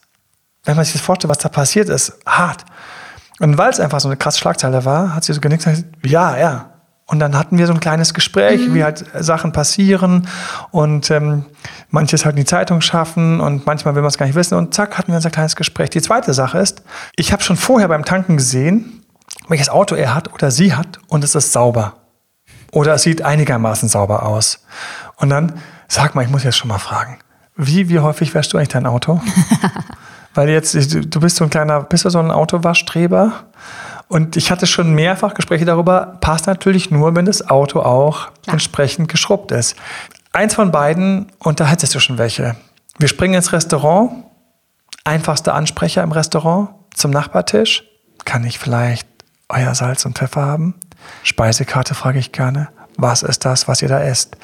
Wenn 0.64 0.74
man 0.76 0.84
sich 0.84 0.94
das 0.94 1.02
vorstellt, 1.02 1.30
was 1.30 1.38
da 1.38 1.48
passiert 1.48 1.88
ist, 1.88 2.14
hart. 2.26 2.64
Und 3.38 3.58
weil 3.58 3.70
es 3.70 3.80
einfach 3.80 4.00
so 4.00 4.08
eine 4.08 4.16
krasse 4.16 4.38
Schlagzeile 4.38 4.84
war, 4.84 5.14
hat 5.14 5.24
sie 5.24 5.32
so 5.32 5.40
genickt 5.40 5.66
und 5.66 5.72
gesagt, 5.72 5.88
ja, 6.04 6.36
ja, 6.36 6.73
und 7.06 7.18
dann 7.18 7.36
hatten 7.36 7.58
wir 7.58 7.66
so 7.66 7.74
ein 7.74 7.80
kleines 7.80 8.14
Gespräch, 8.14 8.68
mhm. 8.68 8.74
wie 8.74 8.84
halt 8.84 9.04
Sachen 9.18 9.52
passieren 9.52 10.26
und 10.70 11.10
ähm, 11.10 11.44
manches 11.90 12.24
halt 12.24 12.36
in 12.36 12.44
die 12.44 12.48
Zeitung 12.48 12.80
schaffen 12.80 13.40
und 13.40 13.66
manchmal 13.66 13.94
will 13.94 14.02
man 14.02 14.08
es 14.08 14.16
gar 14.16 14.26
nicht 14.26 14.34
wissen. 14.34 14.56
Und 14.56 14.74
zack, 14.74 14.96
hatten 14.96 15.08
wir 15.08 15.16
unser 15.16 15.30
kleines 15.30 15.54
Gespräch. 15.54 15.90
Die 15.90 16.00
zweite 16.00 16.32
Sache 16.32 16.58
ist, 16.58 16.82
ich 17.16 17.32
habe 17.32 17.42
schon 17.42 17.56
vorher 17.56 17.88
beim 17.88 18.06
Tanken 18.06 18.38
gesehen, 18.38 19.04
welches 19.48 19.68
Auto 19.68 19.94
er 19.94 20.14
hat 20.14 20.32
oder 20.32 20.50
sie 20.50 20.74
hat 20.74 20.98
und 21.08 21.24
es 21.24 21.34
ist 21.34 21.52
sauber. 21.52 21.94
Oder 22.72 22.94
es 22.94 23.02
sieht 23.02 23.22
einigermaßen 23.22 23.88
sauber 23.88 24.24
aus. 24.24 24.64
Und 25.16 25.28
dann, 25.28 25.52
sag 25.88 26.14
mal, 26.14 26.22
ich 26.22 26.30
muss 26.30 26.42
jetzt 26.42 26.56
schon 26.56 26.68
mal 26.68 26.78
fragen, 26.78 27.18
wie, 27.54 27.88
wie 27.88 28.00
häufig 28.00 28.34
wäschst 28.34 28.52
du 28.52 28.56
eigentlich 28.56 28.70
dein 28.70 28.86
Auto? 28.86 29.20
Weil 30.34 30.48
jetzt, 30.48 30.74
du 30.74 31.20
bist 31.20 31.36
so 31.36 31.44
ein 31.44 31.50
kleiner, 31.50 31.82
bist 31.82 32.04
du 32.04 32.10
so 32.10 32.18
ein 32.18 32.32
Autowaschstreber? 32.32 33.44
Und 34.08 34.36
ich 34.36 34.50
hatte 34.50 34.66
schon 34.66 34.94
mehrfach 34.94 35.34
Gespräche 35.34 35.64
darüber, 35.64 36.18
passt 36.20 36.46
natürlich 36.46 36.90
nur, 36.90 37.14
wenn 37.14 37.24
das 37.24 37.48
Auto 37.48 37.80
auch 37.80 38.32
Klar. 38.42 38.54
entsprechend 38.54 39.08
geschrubbt 39.08 39.50
ist. 39.50 39.76
Eins 40.32 40.54
von 40.54 40.70
beiden, 40.70 41.32
und 41.38 41.60
da 41.60 41.66
hättest 41.66 41.94
du 41.94 42.00
schon 42.00 42.18
welche. 42.18 42.56
Wir 42.98 43.08
springen 43.08 43.34
ins 43.34 43.52
Restaurant, 43.52 44.24
einfachster 45.04 45.54
Ansprecher 45.54 46.02
im 46.02 46.12
Restaurant 46.12 46.70
zum 46.94 47.10
Nachbartisch. 47.10 47.84
Kann 48.24 48.44
ich 48.44 48.58
vielleicht 48.58 49.08
euer 49.48 49.74
Salz 49.74 50.04
und 50.04 50.18
Pfeffer 50.18 50.42
haben? 50.42 50.74
Speisekarte 51.22 51.94
frage 51.94 52.18
ich 52.18 52.32
gerne. 52.32 52.68
Was 52.96 53.22
ist 53.22 53.44
das, 53.44 53.68
was 53.68 53.82
ihr 53.82 53.88
da 53.88 54.00
esst? 54.00 54.36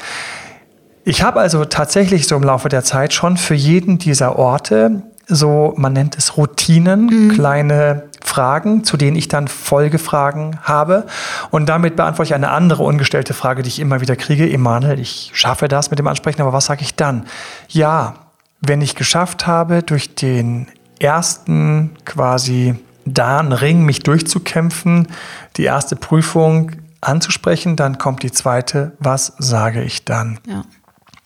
Ich 1.05 1.23
habe 1.23 1.41
also 1.41 1.65
tatsächlich 1.65 2.27
so 2.27 2.37
im 2.37 2.43
Laufe 2.43 2.69
der 2.69 2.85
Zeit 2.85 3.13
schon 3.13 3.37
für 3.37 3.55
jeden 3.55 3.99
dieser 3.99 4.39
Orte 4.39 5.03
so, 5.31 5.75
man 5.77 5.93
nennt 5.93 6.19
es 6.19 6.37
Routinen, 6.37 7.07
mhm. 7.07 7.33
kleine 7.33 8.05
Fragen, 8.23 8.85
zu 8.85 8.97
denen 8.97 9.17
ich 9.17 9.29
dann 9.29 9.49
Folgefragen 9.49 10.59
habe. 10.63 11.07
Und 11.51 11.69
damit 11.69 11.97
beantworte 11.97 12.29
ich 12.29 12.35
eine 12.35 12.51
andere 12.51 12.83
ungestellte 12.83 13.35
Frage, 13.35 13.63
die 13.63 13.69
ich 13.69 13.81
immer 13.81 14.01
wieder 14.01 14.17
kriege. 14.17 14.51
Emanuel, 14.51 15.01
ich 15.01 15.31
schaffe 15.35 15.69
das 15.69 15.91
mit 15.91 15.99
dem 15.99 16.07
Ansprechen, 16.07 16.43
aber 16.43 16.53
was 16.53 16.67
sage 16.67 16.83
ich 16.83 16.95
dann? 16.95 17.25
Ja, 17.69 18.15
wenn 18.61 18.83
ich 18.83 18.95
geschafft 18.95 19.47
habe, 19.47 19.83
durch 19.83 20.15
den 20.15 20.67
ersten 20.99 21.91
quasi 22.05 22.77
Dan 23.07 23.53
Ring 23.53 23.85
mich 23.85 24.01
durchzukämpfen, 24.01 25.09
die 25.57 25.65
erste 25.65 25.97
Prüfung 25.97 26.73
anzusprechen, 27.01 27.77
dann 27.77 27.99
kommt 27.99 28.23
die 28.23 28.31
zweite, 28.31 28.93
was 28.99 29.33
sage 29.39 29.83
ich 29.83 30.05
dann? 30.05 30.39
Ja. 30.47 30.65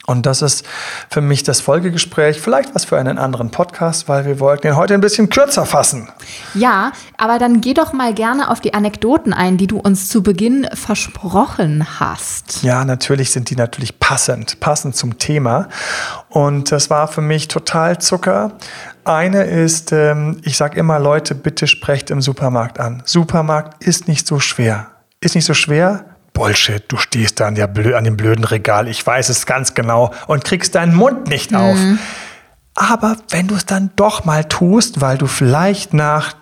Und 0.06 0.26
das 0.26 0.42
ist 0.42 0.66
für 1.08 1.22
mich 1.22 1.44
das 1.44 1.60
Folgegespräch, 1.62 2.38
vielleicht 2.38 2.74
was 2.74 2.84
für 2.84 2.98
einen 2.98 3.16
anderen 3.16 3.50
Podcast, 3.50 4.06
weil 4.06 4.26
wir 4.26 4.38
wollten 4.38 4.66
ihn 4.66 4.76
heute 4.76 4.92
ein 4.92 5.00
bisschen 5.00 5.30
kürzer 5.30 5.64
fassen. 5.64 6.10
Ja, 6.52 6.92
aber 7.16 7.38
dann 7.38 7.62
geh 7.62 7.72
doch 7.72 7.94
mal 7.94 8.12
gerne 8.12 8.50
auf 8.50 8.60
die 8.60 8.74
Anekdoten 8.74 9.32
ein, 9.32 9.56
die 9.56 9.66
du 9.66 9.78
uns 9.78 10.10
zu 10.10 10.22
Beginn 10.22 10.68
versprochen 10.74 12.00
hast. 12.00 12.62
Ja, 12.62 12.84
natürlich 12.84 13.30
sind 13.30 13.48
die 13.48 13.56
natürlich 13.56 13.98
passend, 13.98 14.60
passend 14.60 14.94
zum 14.94 15.18
Thema. 15.18 15.68
Und 16.28 16.70
das 16.70 16.90
war 16.90 17.08
für 17.08 17.22
mich 17.22 17.48
total 17.48 17.98
Zucker. 17.98 18.52
Eine 19.04 19.44
ist, 19.44 19.92
ähm, 19.92 20.38
ich 20.42 20.58
sage 20.58 20.78
immer, 20.78 20.98
Leute, 20.98 21.34
bitte 21.34 21.66
sprecht 21.66 22.10
im 22.10 22.20
Supermarkt 22.20 22.78
an. 22.78 23.02
Supermarkt 23.06 23.82
ist 23.82 24.06
nicht 24.06 24.26
so 24.26 24.38
schwer. 24.38 24.88
Ist 25.20 25.34
nicht 25.34 25.46
so 25.46 25.54
schwer, 25.54 26.13
Bullshit, 26.34 26.84
du 26.88 26.98
stehst 26.98 27.40
da 27.40 27.46
an, 27.46 27.54
der, 27.54 27.70
an 27.96 28.04
dem 28.04 28.16
blöden 28.16 28.44
Regal, 28.44 28.88
ich 28.88 29.06
weiß 29.06 29.30
es 29.30 29.46
ganz 29.46 29.72
genau 29.72 30.12
und 30.26 30.44
kriegst 30.44 30.74
deinen 30.74 30.94
Mund 30.94 31.28
nicht 31.28 31.52
mhm. 31.52 31.56
auf. 31.56 31.78
Aber 32.74 33.16
wenn 33.30 33.46
du 33.46 33.54
es 33.54 33.64
dann 33.64 33.90
doch 33.96 34.24
mal 34.24 34.44
tust, 34.44 35.00
weil 35.00 35.16
du 35.16 35.26
vielleicht 35.26 35.94
nach 35.94 36.34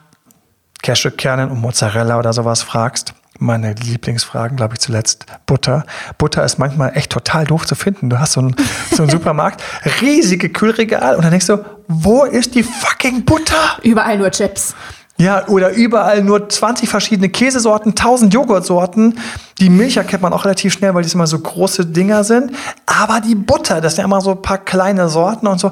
Cashewkernen 0.82 1.50
und 1.50 1.60
Mozzarella 1.60 2.18
oder 2.18 2.32
sowas 2.32 2.62
fragst, 2.62 3.14
meine 3.38 3.74
Lieblingsfragen, 3.74 4.56
glaube 4.56 4.74
ich, 4.74 4.80
zuletzt 4.80 5.26
Butter. 5.46 5.84
Butter 6.16 6.44
ist 6.44 6.58
manchmal 6.58 6.96
echt 6.96 7.10
total 7.10 7.44
doof 7.44 7.66
zu 7.66 7.74
finden. 7.74 8.08
Du 8.08 8.18
hast 8.18 8.32
so 8.32 8.40
einen, 8.40 8.56
so 8.92 9.02
einen 9.02 9.10
Supermarkt, 9.10 9.62
riesige 10.00 10.48
Kühlregal 10.48 11.16
und 11.16 11.22
dann 11.22 11.30
denkst 11.30 11.46
du, 11.46 11.64
wo 11.88 12.24
ist 12.24 12.54
die 12.54 12.62
fucking 12.62 13.24
Butter? 13.24 13.78
Überall 13.82 14.18
nur 14.18 14.30
Chips. 14.30 14.74
Ja, 15.22 15.46
oder 15.46 15.70
überall 15.70 16.20
nur 16.24 16.48
20 16.48 16.88
verschiedene 16.88 17.28
Käsesorten, 17.28 17.90
1000 17.90 18.34
Joghurtsorten. 18.34 19.20
Die 19.60 19.70
Milch 19.70 19.96
erkennt 19.96 20.20
man 20.20 20.32
auch 20.32 20.44
relativ 20.44 20.72
schnell, 20.72 20.92
weil 20.94 21.04
die 21.04 21.12
immer 21.12 21.28
so 21.28 21.38
große 21.38 21.86
Dinger 21.86 22.24
sind. 22.24 22.50
Aber 22.86 23.20
die 23.20 23.36
Butter, 23.36 23.80
das 23.80 23.94
sind 23.94 24.02
ja 24.02 24.06
immer 24.06 24.20
so 24.20 24.32
ein 24.32 24.42
paar 24.42 24.58
kleine 24.58 25.08
Sorten 25.08 25.46
und 25.46 25.60
so. 25.60 25.70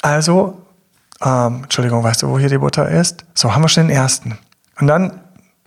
Also, 0.00 0.62
ähm, 1.20 1.64
Entschuldigung, 1.64 2.02
weißt 2.02 2.22
du, 2.22 2.28
wo 2.28 2.38
hier 2.38 2.48
die 2.48 2.56
Butter 2.56 2.88
ist? 2.88 3.26
So, 3.34 3.54
haben 3.54 3.60
wir 3.60 3.68
schon 3.68 3.88
den 3.88 3.94
ersten. 3.94 4.38
Und 4.80 4.86
dann 4.86 5.20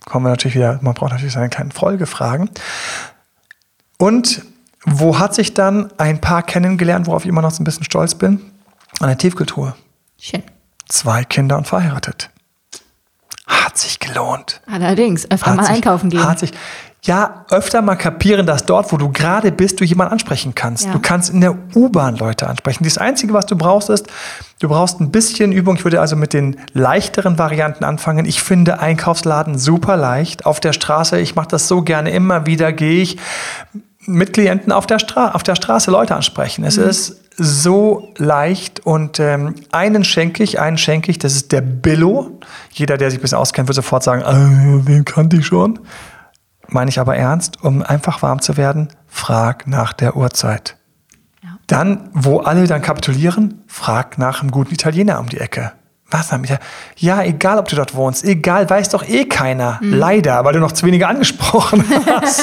kommen 0.06 0.26
wir 0.26 0.30
natürlich 0.30 0.56
wieder, 0.56 0.80
man 0.82 0.94
braucht 0.94 1.12
natürlich 1.12 1.34
seine 1.34 1.50
kleinen 1.50 1.70
Folgefragen. 1.70 2.50
Und 3.96 4.42
wo 4.86 5.20
hat 5.20 5.36
sich 5.36 5.54
dann 5.54 5.88
ein 5.98 6.20
Paar 6.20 6.42
kennengelernt, 6.42 7.06
worauf 7.06 7.22
ich 7.22 7.28
immer 7.28 7.42
noch 7.42 7.52
so 7.52 7.62
ein 7.62 7.64
bisschen 7.64 7.84
stolz 7.84 8.16
bin? 8.16 8.40
An 8.98 9.06
der 9.06 9.18
Tiefkultur. 9.18 9.76
Schön. 10.18 10.42
Zwei 10.88 11.22
Kinder 11.22 11.56
und 11.56 11.68
verheiratet. 11.68 12.30
Hat 13.46 13.76
sich 13.76 13.98
gelohnt. 13.98 14.60
Allerdings, 14.70 15.30
öfter 15.30 15.46
hat 15.50 15.56
mal 15.56 15.66
sich, 15.66 15.74
einkaufen 15.74 16.08
gehen. 16.08 16.26
Hat 16.26 16.38
sich, 16.38 16.52
ja, 17.02 17.44
öfter 17.50 17.82
mal 17.82 17.96
kapieren, 17.96 18.46
dass 18.46 18.64
dort, 18.64 18.90
wo 18.90 18.96
du 18.96 19.10
gerade 19.10 19.52
bist, 19.52 19.78
du 19.80 19.84
jemanden 19.84 20.14
ansprechen 20.14 20.54
kannst. 20.54 20.86
Ja. 20.86 20.92
Du 20.92 20.98
kannst 21.00 21.28
in 21.28 21.42
der 21.42 21.54
U-Bahn 21.74 22.16
Leute 22.16 22.48
ansprechen. 22.48 22.84
Das 22.84 22.96
Einzige, 22.96 23.34
was 23.34 23.44
du 23.44 23.56
brauchst, 23.56 23.90
ist, 23.90 24.06
du 24.60 24.68
brauchst 24.68 25.00
ein 25.00 25.10
bisschen 25.10 25.52
Übung. 25.52 25.76
Ich 25.76 25.84
würde 25.84 26.00
also 26.00 26.16
mit 26.16 26.32
den 26.32 26.56
leichteren 26.72 27.38
Varianten 27.38 27.84
anfangen. 27.84 28.24
Ich 28.24 28.42
finde 28.42 28.80
Einkaufsladen 28.80 29.58
super 29.58 29.98
leicht. 29.98 30.46
Auf 30.46 30.60
der 30.60 30.72
Straße, 30.72 31.20
ich 31.20 31.34
mache 31.34 31.48
das 31.48 31.68
so 31.68 31.82
gerne 31.82 32.10
immer 32.10 32.46
wieder, 32.46 32.72
gehe 32.72 33.02
ich 33.02 33.18
mit 34.06 34.32
Klienten 34.32 34.72
auf 34.72 34.86
der, 34.86 34.98
Stra 34.98 35.32
auf 35.32 35.42
der 35.42 35.54
Straße 35.54 35.90
Leute 35.90 36.14
ansprechen. 36.14 36.64
Es 36.64 36.76
mhm. 36.76 36.84
ist 36.84 37.20
so 37.36 38.12
leicht 38.16 38.80
und 38.80 39.18
ähm, 39.18 39.54
einen 39.72 40.04
schenke 40.04 40.42
ich, 40.42 40.60
einen 40.60 40.78
schenke 40.78 41.10
ich, 41.10 41.18
das 41.18 41.34
ist 41.34 41.52
der 41.52 41.60
Billo. 41.60 42.38
Jeder, 42.70 42.96
der 42.96 43.10
sich 43.10 43.18
ein 43.18 43.22
bisschen 43.22 43.38
auskennt, 43.38 43.68
wird 43.68 43.76
sofort 43.76 44.02
sagen, 44.02 44.22
äh, 44.22 44.84
den 44.84 45.04
kannte 45.04 45.38
ich 45.38 45.46
schon. 45.46 45.80
Meine 46.68 46.88
ich 46.88 46.98
aber 46.98 47.16
ernst, 47.16 47.62
um 47.62 47.82
einfach 47.82 48.22
warm 48.22 48.40
zu 48.40 48.56
werden, 48.56 48.88
frag 49.06 49.66
nach 49.66 49.92
der 49.92 50.16
Uhrzeit. 50.16 50.76
Ja. 51.42 51.58
Dann, 51.66 52.10
wo 52.12 52.38
alle 52.38 52.66
dann 52.66 52.82
kapitulieren, 52.82 53.62
frag 53.66 54.18
nach 54.18 54.40
einem 54.40 54.50
guten 54.50 54.72
Italiener 54.72 55.20
um 55.20 55.28
die 55.28 55.38
Ecke. 55.38 55.72
Was 56.16 56.28
damit? 56.28 56.60
Ja, 56.98 57.24
egal, 57.24 57.58
ob 57.58 57.66
du 57.66 57.74
dort 57.74 57.96
wohnst, 57.96 58.22
egal, 58.22 58.70
weiß 58.70 58.90
doch 58.90 59.02
eh 59.02 59.24
keiner. 59.24 59.80
Mhm. 59.82 59.94
Leider, 59.94 60.44
weil 60.44 60.52
du 60.52 60.60
noch 60.60 60.70
zu 60.70 60.86
wenige 60.86 61.08
angesprochen 61.08 61.84
hast. 62.06 62.40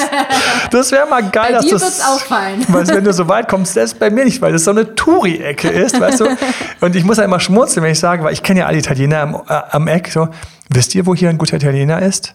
das 0.70 0.92
wäre 0.92 1.08
mal 1.08 1.22
geil, 1.30 1.46
bei 1.46 1.52
dass 1.52 1.64
dir 1.64 1.78
das. 1.78 2.06
auffallen. 2.06 2.62
Weil 2.68 2.86
wenn 2.88 3.02
du 3.04 3.14
so 3.14 3.28
weit 3.28 3.48
kommst, 3.48 3.74
das 3.74 3.92
ist 3.92 3.98
bei 3.98 4.10
mir 4.10 4.26
nicht, 4.26 4.42
weil 4.42 4.52
das 4.52 4.64
so 4.64 4.72
eine 4.72 4.94
Touri-Ecke 4.94 5.70
ist, 5.70 5.98
weißt 5.98 6.20
du? 6.20 6.26
Und 6.80 6.94
ich 6.96 7.04
muss 7.04 7.16
ja 7.16 7.24
immer 7.24 7.40
schmunzeln, 7.40 7.82
wenn 7.82 7.92
ich 7.92 7.98
sage, 7.98 8.22
weil 8.24 8.34
ich 8.34 8.42
kenne 8.42 8.60
ja 8.60 8.66
alle 8.66 8.76
Italiener 8.76 9.20
am, 9.20 9.34
äh, 9.48 9.60
am 9.70 9.88
Eck. 9.88 10.08
So, 10.12 10.28
wisst 10.68 10.94
ihr, 10.94 11.06
wo 11.06 11.14
hier 11.14 11.30
ein 11.30 11.38
guter 11.38 11.56
Italiener 11.56 12.02
ist? 12.02 12.34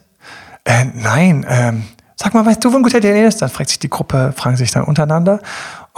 Äh, 0.64 0.86
nein, 0.92 1.46
ähm, 1.48 1.84
sag 2.16 2.34
mal, 2.34 2.44
weißt 2.44 2.64
du, 2.64 2.72
wo 2.72 2.76
ein 2.78 2.82
guter 2.82 2.98
Italiener 2.98 3.28
ist? 3.28 3.40
Dann 3.42 3.48
fragt 3.48 3.68
sich 3.70 3.78
die 3.78 3.88
Gruppe, 3.90 4.32
fragen 4.36 4.56
sich 4.56 4.72
dann 4.72 4.82
untereinander. 4.82 5.38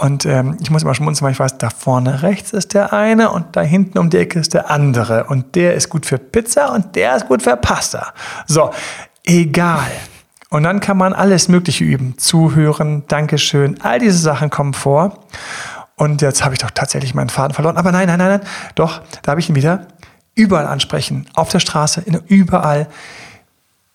Und 0.01 0.25
ähm, 0.25 0.57
ich 0.59 0.71
muss 0.71 0.81
immer 0.81 0.95
schmunzeln, 0.95 1.25
weil 1.25 1.33
ich 1.33 1.39
weiß, 1.39 1.59
da 1.59 1.69
vorne 1.69 2.23
rechts 2.23 2.53
ist 2.53 2.73
der 2.73 2.91
eine 2.91 3.29
und 3.29 3.55
da 3.55 3.61
hinten 3.61 3.99
um 3.99 4.09
die 4.09 4.17
Ecke 4.17 4.39
ist 4.39 4.55
der 4.55 4.71
andere. 4.71 5.25
Und 5.25 5.53
der 5.53 5.75
ist 5.75 5.89
gut 5.89 6.07
für 6.07 6.17
Pizza 6.17 6.73
und 6.73 6.95
der 6.95 7.17
ist 7.17 7.27
gut 7.27 7.43
für 7.43 7.55
Pasta. 7.55 8.11
So, 8.47 8.71
egal. 9.23 9.91
Und 10.49 10.63
dann 10.63 10.79
kann 10.79 10.97
man 10.97 11.13
alles 11.13 11.49
Mögliche 11.49 11.83
üben. 11.83 12.17
Zuhören, 12.17 13.03
Dankeschön, 13.09 13.79
all 13.83 13.99
diese 13.99 14.17
Sachen 14.17 14.49
kommen 14.49 14.73
vor. 14.73 15.19
Und 15.97 16.23
jetzt 16.23 16.43
habe 16.43 16.55
ich 16.55 16.59
doch 16.59 16.71
tatsächlich 16.71 17.13
meinen 17.13 17.29
Faden 17.29 17.53
verloren. 17.53 17.77
Aber 17.77 17.91
nein, 17.91 18.07
nein, 18.07 18.17
nein, 18.17 18.39
nein. 18.39 18.49
Doch, 18.73 19.03
da 19.21 19.29
habe 19.29 19.39
ich 19.39 19.49
ihn 19.49 19.55
wieder. 19.55 19.85
Überall 20.33 20.65
ansprechen. 20.65 21.27
Auf 21.35 21.49
der 21.49 21.59
Straße, 21.59 22.03
überall. 22.27 22.87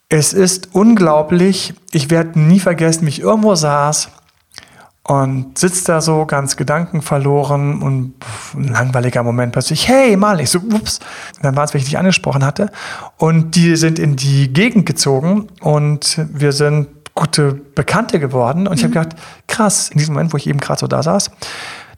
Es 0.09 0.33
ist 0.33 0.69
unglaublich. 0.73 1.75
Ich 1.91 2.11
werde 2.11 2.39
nie 2.39 2.61
vergessen, 2.61 3.07
wie 3.07 3.11
ich 3.11 3.21
irgendwo 3.23 3.57
saß 3.57 4.11
und 5.07 5.57
sitzt 5.57 5.89
da 5.89 6.01
so 6.01 6.27
ganz 6.27 6.57
gedankenverloren 6.57 7.81
und 7.81 8.15
ein 8.55 8.69
langweiliger 8.69 9.23
Moment 9.23 9.53
plötzlich, 9.53 9.87
hey, 9.87 10.17
mal 10.17 10.41
ich 10.41 10.51
so, 10.51 10.59
ups. 10.59 10.99
dann 11.43 11.55
war 11.55 11.63
es, 11.63 11.73
wenn 11.73 11.79
ich 11.79 11.85
dich 11.85 11.97
angesprochen 11.97 12.45
hatte. 12.45 12.73
Und 13.17 13.55
die 13.55 13.77
sind 13.77 14.01
in 14.01 14.17
die 14.17 14.53
Gegend 14.53 14.85
gezogen 14.85 15.47
und 15.61 16.21
wir 16.33 16.51
sind 16.51 16.89
gute 17.15 17.53
Bekannte 17.53 18.19
geworden. 18.19 18.67
Und 18.67 18.79
ich 18.79 18.83
habe 18.83 18.99
mhm. 18.99 19.05
gedacht, 19.05 19.23
krass, 19.47 19.91
in 19.91 19.99
diesem 19.99 20.15
Moment, 20.15 20.33
wo 20.33 20.39
ich 20.39 20.49
eben 20.49 20.59
gerade 20.59 20.81
so 20.81 20.89
da 20.89 21.05
saß, 21.05 21.31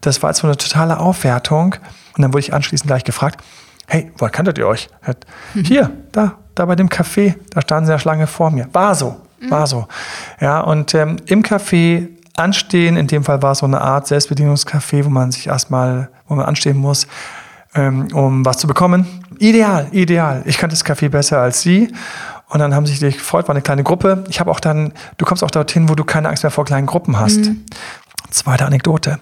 das 0.01 0.21
war 0.21 0.29
jetzt 0.29 0.41
so 0.41 0.47
eine 0.47 0.55
totale 0.55 0.99
Aufwertung. 0.99 1.75
Und 2.15 2.21
dann 2.21 2.31
wurde 2.31 2.41
ich 2.41 2.53
anschließend 2.53 2.87
gleich 2.87 3.05
gefragt, 3.05 3.43
hey, 3.87 4.11
woher 4.19 4.31
kanntet 4.31 4.59
ihr 4.59 4.67
euch? 4.67 4.87
Mhm. 5.55 5.63
Hier, 5.63 5.91
da, 6.11 6.37
da 6.53 6.65
bei 6.65 6.75
dem 6.75 6.89
Café, 6.89 7.33
da 7.49 7.61
standen 7.61 7.87
sie 7.87 7.91
ja 7.91 7.97
Schlange 7.97 8.27
vor 8.27 8.51
mir. 8.51 8.69
War 8.71 8.93
so, 8.93 9.17
war 9.49 9.61
mhm. 9.61 9.65
so. 9.65 9.87
Ja, 10.39 10.61
und 10.61 10.93
ähm, 10.93 11.17
im 11.25 11.41
Café 11.41 12.09
anstehen. 12.39 12.97
In 12.97 13.07
dem 13.07 13.23
Fall 13.23 13.41
war 13.41 13.51
es 13.51 13.59
so 13.59 13.65
eine 13.65 13.81
Art 13.81 14.07
Selbstbedienungscafé, 14.07 15.05
wo 15.05 15.09
man 15.09 15.31
sich 15.31 15.47
erstmal, 15.47 16.09
wo 16.27 16.35
man 16.35 16.45
anstehen 16.45 16.77
muss, 16.77 17.07
ähm, 17.75 18.07
um 18.13 18.45
was 18.45 18.57
zu 18.57 18.67
bekommen. 18.67 19.05
Ideal, 19.37 19.87
ideal. 19.91 20.43
Ich 20.45 20.57
kannte 20.57 20.75
das 20.75 20.85
Café 20.85 21.09
besser 21.09 21.39
als 21.39 21.61
sie. 21.61 21.93
Und 22.47 22.59
dann 22.59 22.73
haben 22.73 22.87
sich 22.87 22.99
gefreut, 22.99 23.47
war 23.47 23.53
eine 23.53 23.61
kleine 23.61 23.83
Gruppe. 23.83 24.23
Ich 24.27 24.39
habe 24.39 24.49
auch 24.49 24.59
dann, 24.59 24.93
du 25.17 25.25
kommst 25.25 25.43
auch 25.43 25.51
dorthin, 25.51 25.87
wo 25.87 25.93
du 25.93 26.03
keine 26.03 26.29
Angst 26.29 26.43
mehr 26.43 26.51
vor 26.51 26.65
kleinen 26.65 26.87
Gruppen 26.87 27.19
hast. 27.19 27.37
Mhm. 27.37 27.63
Zweite 28.31 28.65
Anekdote. 28.65 29.19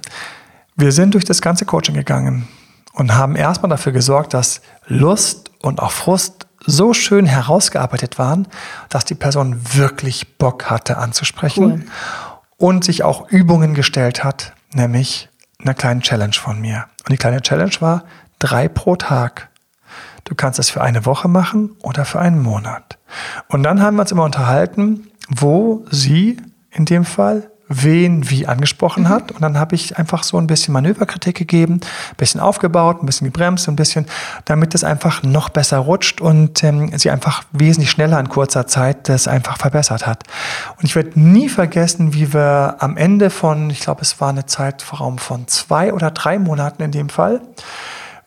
Wir 0.77 0.91
sind 0.93 1.13
durch 1.13 1.25
das 1.25 1.41
ganze 1.41 1.65
Coaching 1.65 1.95
gegangen 1.95 2.47
und 2.93 3.15
haben 3.15 3.35
erstmal 3.35 3.69
dafür 3.69 3.91
gesorgt, 3.91 4.33
dass 4.33 4.61
Lust 4.87 5.51
und 5.61 5.81
auch 5.81 5.91
Frust 5.91 6.47
so 6.65 6.93
schön 6.93 7.25
herausgearbeitet 7.25 8.17
waren, 8.17 8.47
dass 8.89 9.05
die 9.05 9.15
Person 9.15 9.59
wirklich 9.73 10.37
Bock 10.37 10.69
hatte 10.69 10.97
anzusprechen. 10.97 11.63
Cool 11.63 11.83
und 12.57 12.83
sich 12.83 13.03
auch 13.03 13.29
Übungen 13.29 13.73
gestellt 13.73 14.23
hat, 14.23 14.53
nämlich 14.73 15.29
eine 15.59 15.73
kleine 15.73 16.01
Challenge 16.01 16.33
von 16.33 16.59
mir. 16.59 16.85
Und 17.05 17.11
die 17.11 17.17
kleine 17.17 17.41
Challenge 17.41 17.75
war 17.79 18.03
drei 18.39 18.67
pro 18.67 18.95
Tag. 18.95 19.49
Du 20.23 20.35
kannst 20.35 20.59
das 20.59 20.69
für 20.69 20.81
eine 20.81 21.05
Woche 21.05 21.27
machen 21.27 21.75
oder 21.81 22.03
für 22.03 22.19
einen 22.19 22.41
Monat. 22.41 22.97
Und 23.47 23.63
dann 23.63 23.81
haben 23.81 23.95
wir 23.95 24.01
uns 24.01 24.11
immer 24.11 24.25
unterhalten, 24.25 25.07
wo 25.29 25.85
sie 25.89 26.37
in 26.71 26.85
dem 26.85 27.05
Fall 27.05 27.49
wen 27.69 28.29
wie 28.29 28.47
angesprochen 28.47 29.03
mhm. 29.03 29.09
hat. 29.09 29.31
Und 29.31 29.41
dann 29.41 29.59
habe 29.59 29.75
ich 29.75 29.97
einfach 29.97 30.23
so 30.23 30.37
ein 30.37 30.47
bisschen 30.47 30.73
Manöverkritik 30.73 31.37
gegeben, 31.37 31.73
ein 31.73 32.15
bisschen 32.17 32.39
aufgebaut, 32.39 33.01
ein 33.01 33.05
bisschen 33.05 33.25
gebremst, 33.25 33.67
ein 33.67 33.75
bisschen, 33.75 34.05
damit 34.45 34.75
es 34.75 34.83
einfach 34.83 35.23
noch 35.23 35.49
besser 35.49 35.79
rutscht 35.79 36.21
und 36.21 36.63
ähm, 36.63 36.97
sie 36.97 37.11
einfach 37.11 37.43
wesentlich 37.51 37.91
schneller 37.91 38.19
in 38.19 38.29
kurzer 38.29 38.67
Zeit 38.67 39.09
das 39.09 39.27
einfach 39.27 39.57
verbessert 39.57 40.07
hat. 40.07 40.23
Und 40.77 40.85
ich 40.85 40.95
werde 40.95 41.19
nie 41.19 41.49
vergessen, 41.49 42.13
wie 42.13 42.33
wir 42.33 42.77
am 42.79 42.97
Ende 42.97 43.29
von, 43.29 43.69
ich 43.69 43.81
glaube, 43.81 44.01
es 44.01 44.19
war 44.21 44.29
eine 44.29 44.45
Zeitraum 44.45 45.17
von 45.17 45.47
zwei 45.47 45.93
oder 45.93 46.11
drei 46.11 46.39
Monaten 46.39 46.83
in 46.83 46.91
dem 46.91 47.09
Fall, 47.09 47.41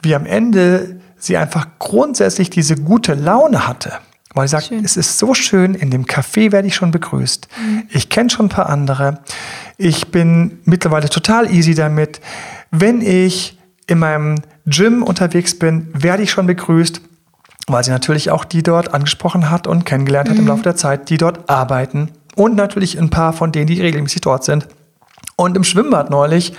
wie 0.03 0.15
am 0.15 0.27
Ende 0.27 1.01
sie 1.17 1.37
einfach 1.37 1.67
grundsätzlich 1.79 2.51
diese 2.51 2.77
gute 2.77 3.15
Laune 3.15 3.67
hatte. 3.67 3.93
Weil 4.35 4.47
sie 4.47 4.53
sagt, 4.53 4.67
schön. 4.67 4.85
es 4.85 4.97
ist 4.97 5.19
so 5.19 5.35
schön, 5.35 5.75
in 5.75 5.91
dem 5.91 6.07
Café 6.07 6.53
werde 6.53 6.69
ich 6.69 6.75
schon 6.75 6.93
begrüßt. 6.93 7.49
Mhm. 7.61 7.83
Ich 7.91 8.09
kenne 8.09 8.31
schon 8.31 8.47
ein 8.47 8.51
paar 8.51 8.69
andere. 8.69 9.21
Ich 9.77 10.09
bin 10.09 10.61
mittlerweile 10.65 11.09
total 11.09 11.53
easy 11.53 11.75
damit. 11.75 12.21
Wenn 12.71 13.01
ich 13.01 13.59
in 13.87 13.99
meinem 13.99 14.37
Gym 14.67 15.03
unterwegs 15.03 15.59
bin, 15.59 15.89
werde 15.93 16.23
ich 16.23 16.31
schon 16.31 16.47
begrüßt, 16.47 17.01
weil 17.67 17.83
sie 17.83 17.91
natürlich 17.91 18.31
auch 18.31 18.45
die 18.45 18.63
dort 18.63 18.95
angesprochen 18.95 19.51
hat 19.51 19.67
und 19.67 19.85
kennengelernt 19.85 20.29
hat 20.29 20.37
mhm. 20.37 20.43
im 20.43 20.49
Laufe 20.49 20.63
der 20.63 20.77
Zeit, 20.77 21.11
die 21.11 21.17
dort 21.17 21.51
arbeiten. 21.51 22.11
Und 22.37 22.55
natürlich 22.55 22.99
ein 22.99 23.11
paar 23.11 23.33
von 23.33 23.51
denen, 23.51 23.67
die 23.67 23.81
regelmäßig 23.81 24.21
dort 24.21 24.45
sind. 24.45 24.69
Und 25.41 25.57
im 25.57 25.65
Schwimmbad 25.65 26.11
neulich 26.11 26.53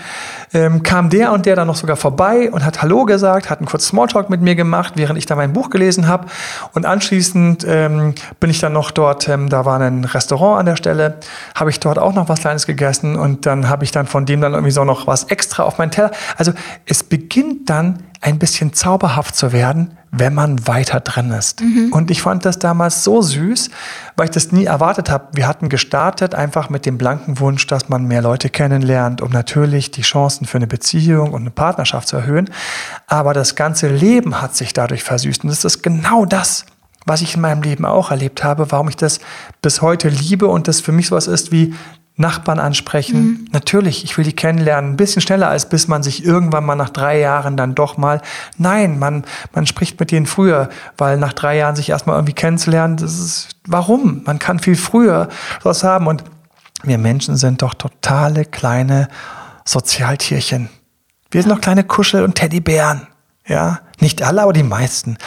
ähm, 0.55 0.81
kam 0.81 1.11
der 1.11 1.33
und 1.33 1.45
der 1.45 1.55
dann 1.55 1.67
noch 1.67 1.75
sogar 1.75 1.97
vorbei 1.97 2.49
und 2.51 2.65
hat 2.65 2.81
Hallo 2.81 3.05
gesagt, 3.05 3.51
hat 3.51 3.59
einen 3.59 3.67
kurzen 3.67 3.89
Smalltalk 3.89 4.31
mit 4.31 4.41
mir 4.41 4.55
gemacht, 4.55 4.93
während 4.95 5.19
ich 5.19 5.27
da 5.27 5.35
mein 5.35 5.53
Buch 5.53 5.69
gelesen 5.69 6.07
habe. 6.07 6.25
Und 6.73 6.87
anschließend 6.87 7.63
ähm, 7.67 8.15
bin 8.39 8.49
ich 8.49 8.59
dann 8.59 8.73
noch 8.73 8.89
dort, 8.89 9.29
ähm, 9.29 9.49
da 9.49 9.65
war 9.65 9.79
ein 9.79 10.03
Restaurant 10.03 10.61
an 10.61 10.65
der 10.65 10.77
Stelle, 10.77 11.19
habe 11.53 11.69
ich 11.69 11.79
dort 11.79 11.99
auch 11.99 12.15
noch 12.15 12.27
was 12.27 12.39
Kleines 12.39 12.65
gegessen 12.65 13.17
und 13.17 13.45
dann 13.45 13.69
habe 13.69 13.83
ich 13.83 13.91
dann 13.91 14.07
von 14.07 14.25
dem 14.25 14.41
dann 14.41 14.53
irgendwie 14.53 14.71
so 14.71 14.83
noch 14.83 15.05
was 15.05 15.25
extra 15.25 15.61
auf 15.61 15.77
meinen 15.77 15.91
Teller. 15.91 16.09
Also 16.35 16.51
es 16.87 17.03
beginnt 17.03 17.69
dann 17.69 17.99
ein 18.19 18.39
bisschen 18.39 18.73
zauberhaft 18.73 19.35
zu 19.35 19.51
werden, 19.51 19.95
wenn 20.12 20.34
man 20.34 20.67
weiter 20.67 21.00
drin 21.00 21.32
ist. 21.32 21.62
Mhm. 21.62 21.91
Und 21.93 22.12
ich 22.12 22.21
fand 22.21 22.43
das 22.43 22.60
damals 22.60 23.04
so 23.04 23.21
süß, 23.21 23.69
weil 24.17 24.26
ich 24.26 24.32
das 24.32 24.52
nie 24.52 24.65
erwartet 24.65 25.10
habe. 25.10 25.30
Wir 25.34 25.47
hatten 25.47 25.69
gestartet 25.69 26.36
einfach 26.36 26.69
mit 26.69 26.86
dem 26.86 26.97
blanken 26.97 27.39
Wunsch, 27.39 27.65
dass 27.67 27.88
man 27.88 28.06
mehr 28.06 28.21
Leute 28.21 28.50
kennenlernt, 28.50 29.21
um 29.21 29.32
natürlich 29.32 29.89
die 29.91 30.02
Chancen 30.02 30.45
für 30.45 30.58
eine 30.58 30.67
Beziehung 30.67 31.32
und 31.32 31.41
eine 31.41 31.52
Partnerschaft 31.52 32.10
zu 32.10 32.17
erhöhen. 32.17 32.50
Aber 33.08 33.34
das 33.34 33.56
ganze 33.56 33.88
Leben 33.88 34.41
hat 34.41 34.56
sich 34.56 34.74
dadurch 34.74 35.04
versüßt. 35.04 35.43
Und 35.43 35.50
das 35.50 35.63
ist 35.63 35.82
genau 35.82 36.26
das, 36.26 36.65
was 37.06 37.21
ich 37.21 37.36
in 37.36 37.41
meinem 37.41 37.62
Leben 37.62 37.86
auch 37.86 38.12
erlebt 38.12 38.43
habe, 38.43 38.69
warum 38.71 38.89
ich 38.89 38.97
das 38.97 39.21
bis 39.62 39.82
heute 39.82 40.10
liebe 40.10 40.47
und 40.47 40.67
das 40.67 40.82
für 40.82 40.91
mich 40.91 41.08
sowas 41.08 41.28
ist 41.28 41.52
wie 41.54 41.74
Nachbarn 42.21 42.60
ansprechen. 42.60 43.23
Mhm. 43.23 43.47
Natürlich, 43.51 44.05
ich 44.05 44.17
will 44.17 44.23
die 44.23 44.34
kennenlernen, 44.34 44.91
ein 44.91 44.97
bisschen 44.97 45.21
schneller, 45.21 45.49
als 45.49 45.67
bis 45.67 45.89
man 45.89 46.03
sich 46.03 46.23
irgendwann 46.23 46.65
mal 46.65 46.75
nach 46.75 46.89
drei 46.89 47.19
Jahren 47.19 47.57
dann 47.57 47.75
doch 47.75 47.97
mal. 47.97 48.21
Nein, 48.57 48.97
man, 48.97 49.25
man 49.53 49.67
spricht 49.67 49.99
mit 49.99 50.12
denen 50.12 50.25
früher, 50.25 50.69
weil 50.97 51.17
nach 51.17 51.34
drei 51.34 51.57
Jahren 51.57 51.75
sich 51.75 51.89
erstmal 51.89 52.15
irgendwie 52.15 52.34
kennenzulernen, 52.34 52.95
das 52.95 53.19
ist, 53.19 53.49
warum? 53.65 54.21
Man 54.23 54.39
kann 54.39 54.60
viel 54.60 54.77
früher 54.77 55.27
was 55.63 55.84
haben 55.84 56.07
und 56.07 56.23
wir 56.84 56.97
Menschen 56.97 57.36
sind 57.36 57.62
doch 57.62 57.73
totale 57.73 58.45
kleine 58.45 59.10
Sozialtierchen. 59.65 60.69
Wir 61.29 61.41
sind 61.41 61.51
doch 61.51 61.62
kleine 61.62 61.84
Kuschel- 61.84 62.23
und 62.23 62.36
Teddybären. 62.36 63.07
Ja, 63.45 63.81
nicht 63.99 64.21
alle, 64.23 64.41
aber 64.43 64.53
die 64.53 64.63
meisten. 64.63 65.17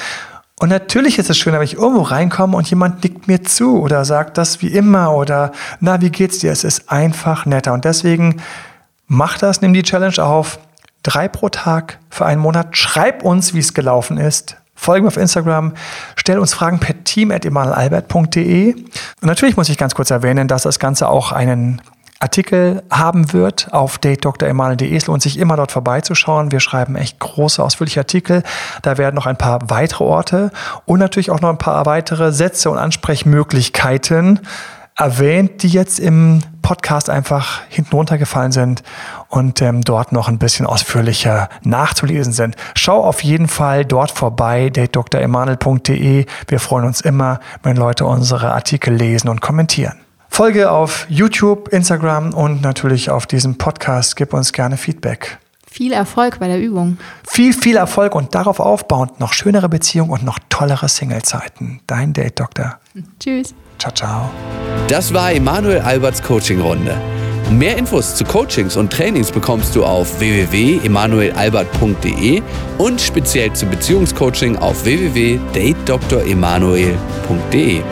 Und 0.60 0.68
natürlich 0.68 1.18
ist 1.18 1.30
es 1.30 1.36
schön, 1.36 1.52
wenn 1.52 1.62
ich 1.62 1.74
irgendwo 1.74 2.02
reinkomme 2.02 2.56
und 2.56 2.68
jemand 2.70 3.02
nickt 3.02 3.26
mir 3.26 3.42
zu 3.42 3.80
oder 3.80 4.04
sagt 4.04 4.38
das 4.38 4.62
wie 4.62 4.68
immer 4.68 5.12
oder 5.12 5.52
na, 5.80 6.00
wie 6.00 6.10
geht's 6.10 6.38
dir? 6.38 6.52
Es 6.52 6.62
ist 6.62 6.90
einfach 6.90 7.44
netter. 7.44 7.72
Und 7.72 7.84
deswegen 7.84 8.40
mach 9.06 9.36
das, 9.36 9.60
nimm 9.60 9.74
die 9.74 9.82
Challenge 9.82 10.18
auf. 10.22 10.60
Drei 11.02 11.28
pro 11.28 11.48
Tag 11.48 11.98
für 12.08 12.24
einen 12.24 12.40
Monat. 12.40 12.76
Schreib 12.76 13.24
uns, 13.24 13.52
wie 13.52 13.58
es 13.58 13.74
gelaufen 13.74 14.16
ist. 14.16 14.56
Folge 14.76 15.02
mir 15.02 15.08
auf 15.08 15.16
Instagram, 15.16 15.74
stell 16.16 16.38
uns 16.38 16.52
Fragen 16.52 16.78
per 16.78 17.04
team.emanuelalbert.de. 17.04 18.74
Und 18.74 18.88
natürlich 19.22 19.56
muss 19.56 19.68
ich 19.68 19.78
ganz 19.78 19.94
kurz 19.94 20.10
erwähnen, 20.10 20.48
dass 20.48 20.62
das 20.62 20.78
Ganze 20.78 21.08
auch 21.08 21.32
einen 21.32 21.80
Artikel 22.24 22.82
haben 22.90 23.32
wird 23.34 23.68
auf 23.72 23.98
datedremanuel.de. 23.98 24.96
Es 24.96 25.06
lohnt 25.06 25.22
sich 25.22 25.38
immer 25.38 25.56
dort 25.56 25.72
vorbeizuschauen. 25.72 26.52
Wir 26.52 26.60
schreiben 26.60 26.96
echt 26.96 27.20
große, 27.20 27.62
ausführliche 27.62 28.00
Artikel. 28.00 28.42
Da 28.82 28.96
werden 28.96 29.14
noch 29.14 29.26
ein 29.26 29.36
paar 29.36 29.60
weitere 29.68 30.04
Orte 30.04 30.50
und 30.86 31.00
natürlich 31.00 31.30
auch 31.30 31.40
noch 31.40 31.50
ein 31.50 31.58
paar 31.58 31.84
weitere 31.86 32.32
Sätze 32.32 32.70
und 32.70 32.78
Ansprechmöglichkeiten 32.78 34.40
erwähnt, 34.96 35.62
die 35.62 35.68
jetzt 35.68 35.98
im 35.98 36.40
Podcast 36.62 37.10
einfach 37.10 37.60
hinten 37.68 37.94
runtergefallen 37.94 38.52
sind 38.52 38.82
und 39.28 39.60
ähm, 39.60 39.82
dort 39.82 40.12
noch 40.12 40.28
ein 40.28 40.38
bisschen 40.38 40.64
ausführlicher 40.64 41.48
nachzulesen 41.62 42.32
sind. 42.32 42.56
Schau 42.74 43.02
auf 43.02 43.22
jeden 43.22 43.48
Fall 43.48 43.84
dort 43.84 44.12
vorbei, 44.12 44.70
datedremanuel.de. 44.70 46.26
Wir 46.48 46.60
freuen 46.60 46.86
uns 46.86 47.00
immer, 47.00 47.40
wenn 47.62 47.76
Leute 47.76 48.06
unsere 48.06 48.54
Artikel 48.54 48.94
lesen 48.94 49.28
und 49.28 49.42
kommentieren. 49.42 50.03
Folge 50.34 50.68
auf 50.68 51.06
YouTube, 51.08 51.68
Instagram 51.68 52.34
und 52.34 52.60
natürlich 52.60 53.08
auf 53.08 53.24
diesem 53.24 53.56
Podcast. 53.56 54.16
Gib 54.16 54.34
uns 54.34 54.52
gerne 54.52 54.76
Feedback. 54.76 55.38
Viel 55.70 55.92
Erfolg 55.92 56.40
bei 56.40 56.48
der 56.48 56.60
Übung. 56.60 56.98
Viel, 57.24 57.52
viel 57.52 57.76
Erfolg 57.76 58.16
und 58.16 58.34
darauf 58.34 58.58
aufbauend 58.58 59.20
noch 59.20 59.32
schönere 59.32 59.68
Beziehungen 59.68 60.10
und 60.10 60.24
noch 60.24 60.40
tollere 60.48 60.88
Singlezeiten. 60.88 61.78
Dein 61.86 62.14
Date 62.14 62.40
Doktor. 62.40 62.80
Tschüss. 63.20 63.54
Ciao, 63.78 63.94
ciao. 63.94 64.28
Das 64.88 65.14
war 65.14 65.30
Emanuel 65.30 65.78
Alberts 65.78 66.20
Coaching-Runde. 66.20 66.96
Mehr 67.52 67.78
Infos 67.78 68.16
zu 68.16 68.24
Coachings 68.24 68.76
und 68.76 68.92
Trainings 68.92 69.30
bekommst 69.30 69.76
du 69.76 69.84
auf 69.84 70.18
www.emanuelalbert.de 70.18 72.42
und 72.78 73.00
speziell 73.00 73.52
zu 73.52 73.66
Beziehungscoaching 73.66 74.56
auf 74.56 74.84
www.datedremanuel.de. 74.84 77.82